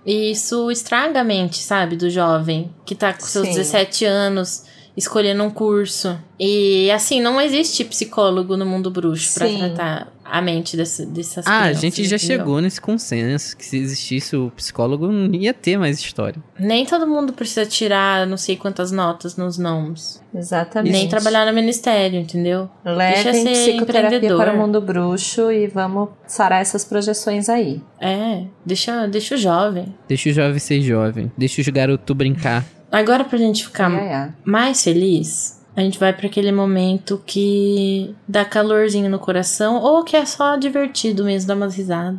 [0.05, 3.55] E isso estraga a mente, sabe, do jovem que tá com seus Sim.
[3.55, 4.65] 17 anos
[4.97, 6.19] escolhendo um curso.
[6.39, 11.61] E assim, não existe psicólogo no mundo bruxo para tratar a mente dessa, dessas ah,
[11.63, 11.79] crianças.
[11.79, 12.39] a gente já entendeu?
[12.39, 16.43] chegou nesse consenso que se existisse o psicólogo não ia ter mais história.
[16.59, 20.23] Nem todo mundo precisa tirar não sei quantas notas nos nomes.
[20.35, 20.93] Exatamente.
[20.93, 22.69] Nem trabalhar no ministério, entendeu?
[22.85, 27.81] Levem Deixa ser psicoterapia para o mundo bruxo e vamos sarar essas projeções aí.
[28.01, 29.95] É, deixa, deixa o jovem.
[30.07, 31.33] Deixa o jovem ser jovem.
[31.37, 32.65] Deixa os garotos brincar.
[32.91, 34.29] Agora pra gente ficar é, é.
[34.45, 40.17] mais feliz, a gente vai para aquele momento que dá calorzinho no coração ou que
[40.17, 42.19] é só divertido mesmo, dá umas risadas.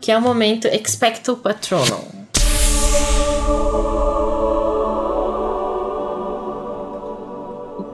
[0.00, 2.19] Que é o momento Expecto Patronum.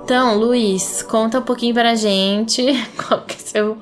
[0.07, 2.63] Então, Luiz, conta um pouquinho pra gente
[2.97, 3.77] qual que é seu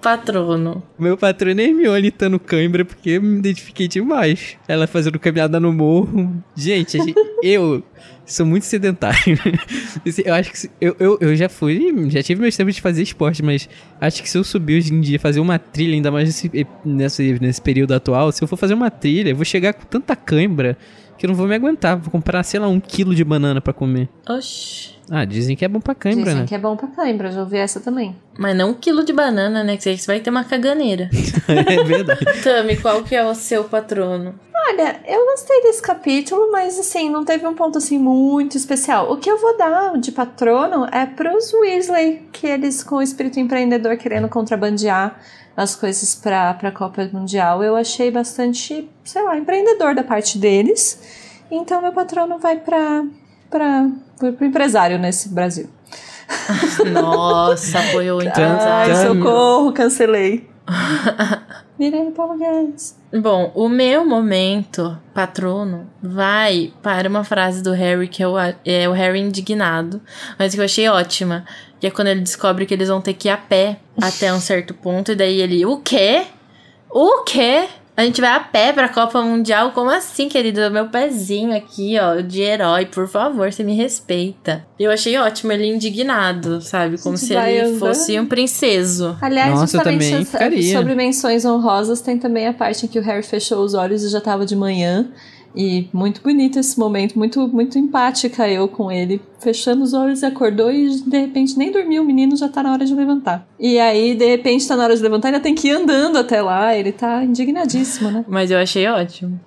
[0.00, 0.82] patrono.
[0.98, 4.56] Meu patrono é Hermione no cãibra porque eu me identifiquei demais.
[4.66, 6.42] Ela fazendo caminhada no morro.
[6.56, 6.96] Gente,
[7.44, 7.82] eu
[8.24, 9.38] sou muito sedentário.
[10.24, 13.42] eu acho que eu, eu, eu já fui, já tive meus tempos de fazer esporte,
[13.42, 13.68] mas
[14.00, 17.38] acho que se eu subir hoje em dia, fazer uma trilha, ainda mais nesse, nesse,
[17.38, 20.78] nesse período atual, se eu for fazer uma trilha, eu vou chegar com tanta cãibra
[21.18, 21.98] que eu não vou me aguentar.
[21.98, 24.08] Vou comprar, sei lá, um quilo de banana para comer.
[24.26, 24.95] Oxi.
[25.10, 26.42] Ah, dizem que é bom pra cãibra, dizem né?
[26.42, 28.16] Dizem que é bom pra cãibra, já ouvi essa também.
[28.38, 29.76] Mas não um quilo de banana, né?
[29.76, 31.08] Que você vai ter uma caganeira.
[31.48, 32.24] é verdade.
[32.42, 34.34] Tami, qual que é o seu patrono?
[34.68, 39.12] Olha, eu gostei desse capítulo, mas assim, não teve um ponto assim muito especial.
[39.12, 43.38] O que eu vou dar de patrono é pros Weasley, que eles com o espírito
[43.38, 45.20] empreendedor querendo contrabandear
[45.56, 51.00] as coisas pra, pra Copa Mundial, eu achei bastante, sei lá, empreendedor da parte deles.
[51.50, 53.04] Então meu patrono vai pra,
[53.50, 53.88] pra
[54.18, 55.68] Fui pro empresário nesse Brasil.
[56.92, 58.96] Nossa, apoiou o empresário.
[58.96, 60.48] Ai, socorro, cancelei.
[61.78, 62.98] Virei Guedes.
[63.12, 68.34] Bom, o meu momento patrono vai para uma frase do Harry que é o,
[68.64, 70.00] é o Harry indignado,
[70.38, 71.44] mas que eu achei ótima.
[71.78, 74.40] Que é quando ele descobre que eles vão ter que ir a pé até um
[74.40, 76.24] certo ponto, e daí ele, o quê?
[76.90, 77.68] O quê?
[77.96, 79.72] A gente vai a pé pra Copa Mundial?
[79.72, 80.70] Como assim, querido?
[80.70, 84.66] Meu pezinho aqui, ó, de herói, por favor, você me respeita.
[84.78, 86.98] Eu achei ótimo ele indignado, sabe?
[86.98, 87.78] Como se ele andando.
[87.78, 89.16] fosse um princeso.
[89.18, 93.64] Aliás, Nossa, justamente sobre menções honrosas, tem também a parte em que o Harry fechou
[93.64, 95.08] os olhos e já tava de manhã.
[95.56, 99.20] E muito bonito esse momento, muito muito empática eu com ele.
[99.40, 102.84] Fechando os olhos acordou e de repente nem dormiu, o menino já tá na hora
[102.84, 103.46] de levantar.
[103.58, 106.42] E aí, de repente, tá na hora de levantar, ainda tem que ir andando até
[106.42, 106.76] lá.
[106.76, 108.24] Ele tá indignadíssimo, né?
[108.28, 109.40] Mas eu achei ótimo.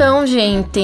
[0.00, 0.80] Então, gente,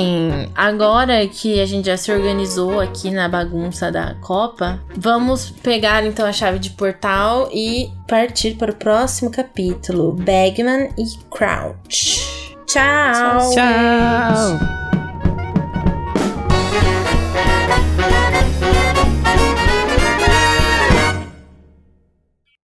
[0.57, 6.27] agora que a gente já se organizou aqui na bagunça da Copa, vamos pegar então
[6.27, 12.57] a chave de portal e partir para o próximo capítulo: Bagman e Crouch.
[12.67, 13.55] Tchau!
[13.55, 14.59] Tchau!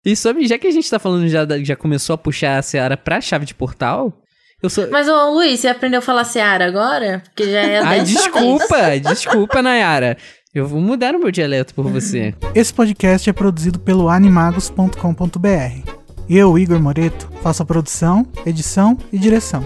[0.05, 2.97] E sobre, já que a gente tá falando, já, já começou a puxar a Seara
[2.97, 4.21] pra chave de portal,
[4.69, 4.91] Sou...
[4.91, 7.23] Mas, ô Luiz, você aprendeu a falar Seara agora?
[7.25, 10.19] Porque já é a Ai, desculpa, desculpa, Nayara.
[10.55, 12.35] Eu vou mudar o meu dialeto por você.
[12.55, 15.91] Esse podcast é produzido pelo animagos.com.br.
[16.29, 19.65] Eu, Igor Moreto, faço a produção, edição e direção.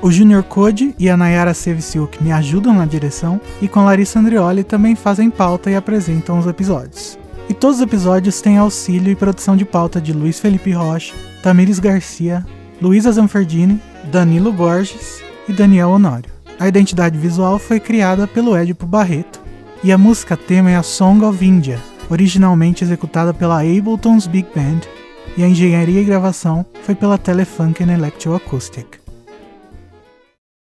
[0.00, 4.64] O Junior Code e a Nayara Sevciuk me ajudam na direção e com Larissa Andrioli
[4.64, 7.18] também fazem pauta e apresentam os episódios.
[7.48, 11.78] E todos os episódios têm auxílio e produção de pauta de Luiz Felipe Rocha, Tamires
[11.78, 12.46] Garcia,
[12.80, 13.78] Luísa Zanferdini,
[14.10, 16.30] Danilo Borges e Daniel Honório.
[16.58, 19.40] A identidade visual foi criada pelo Edipo Barreto
[19.84, 21.78] e a música tema é a Song of India,
[22.08, 24.80] originalmente executada pela Ableton's Big Band,
[25.36, 28.99] e a engenharia e gravação foi pela Telefunken Electroacoustic.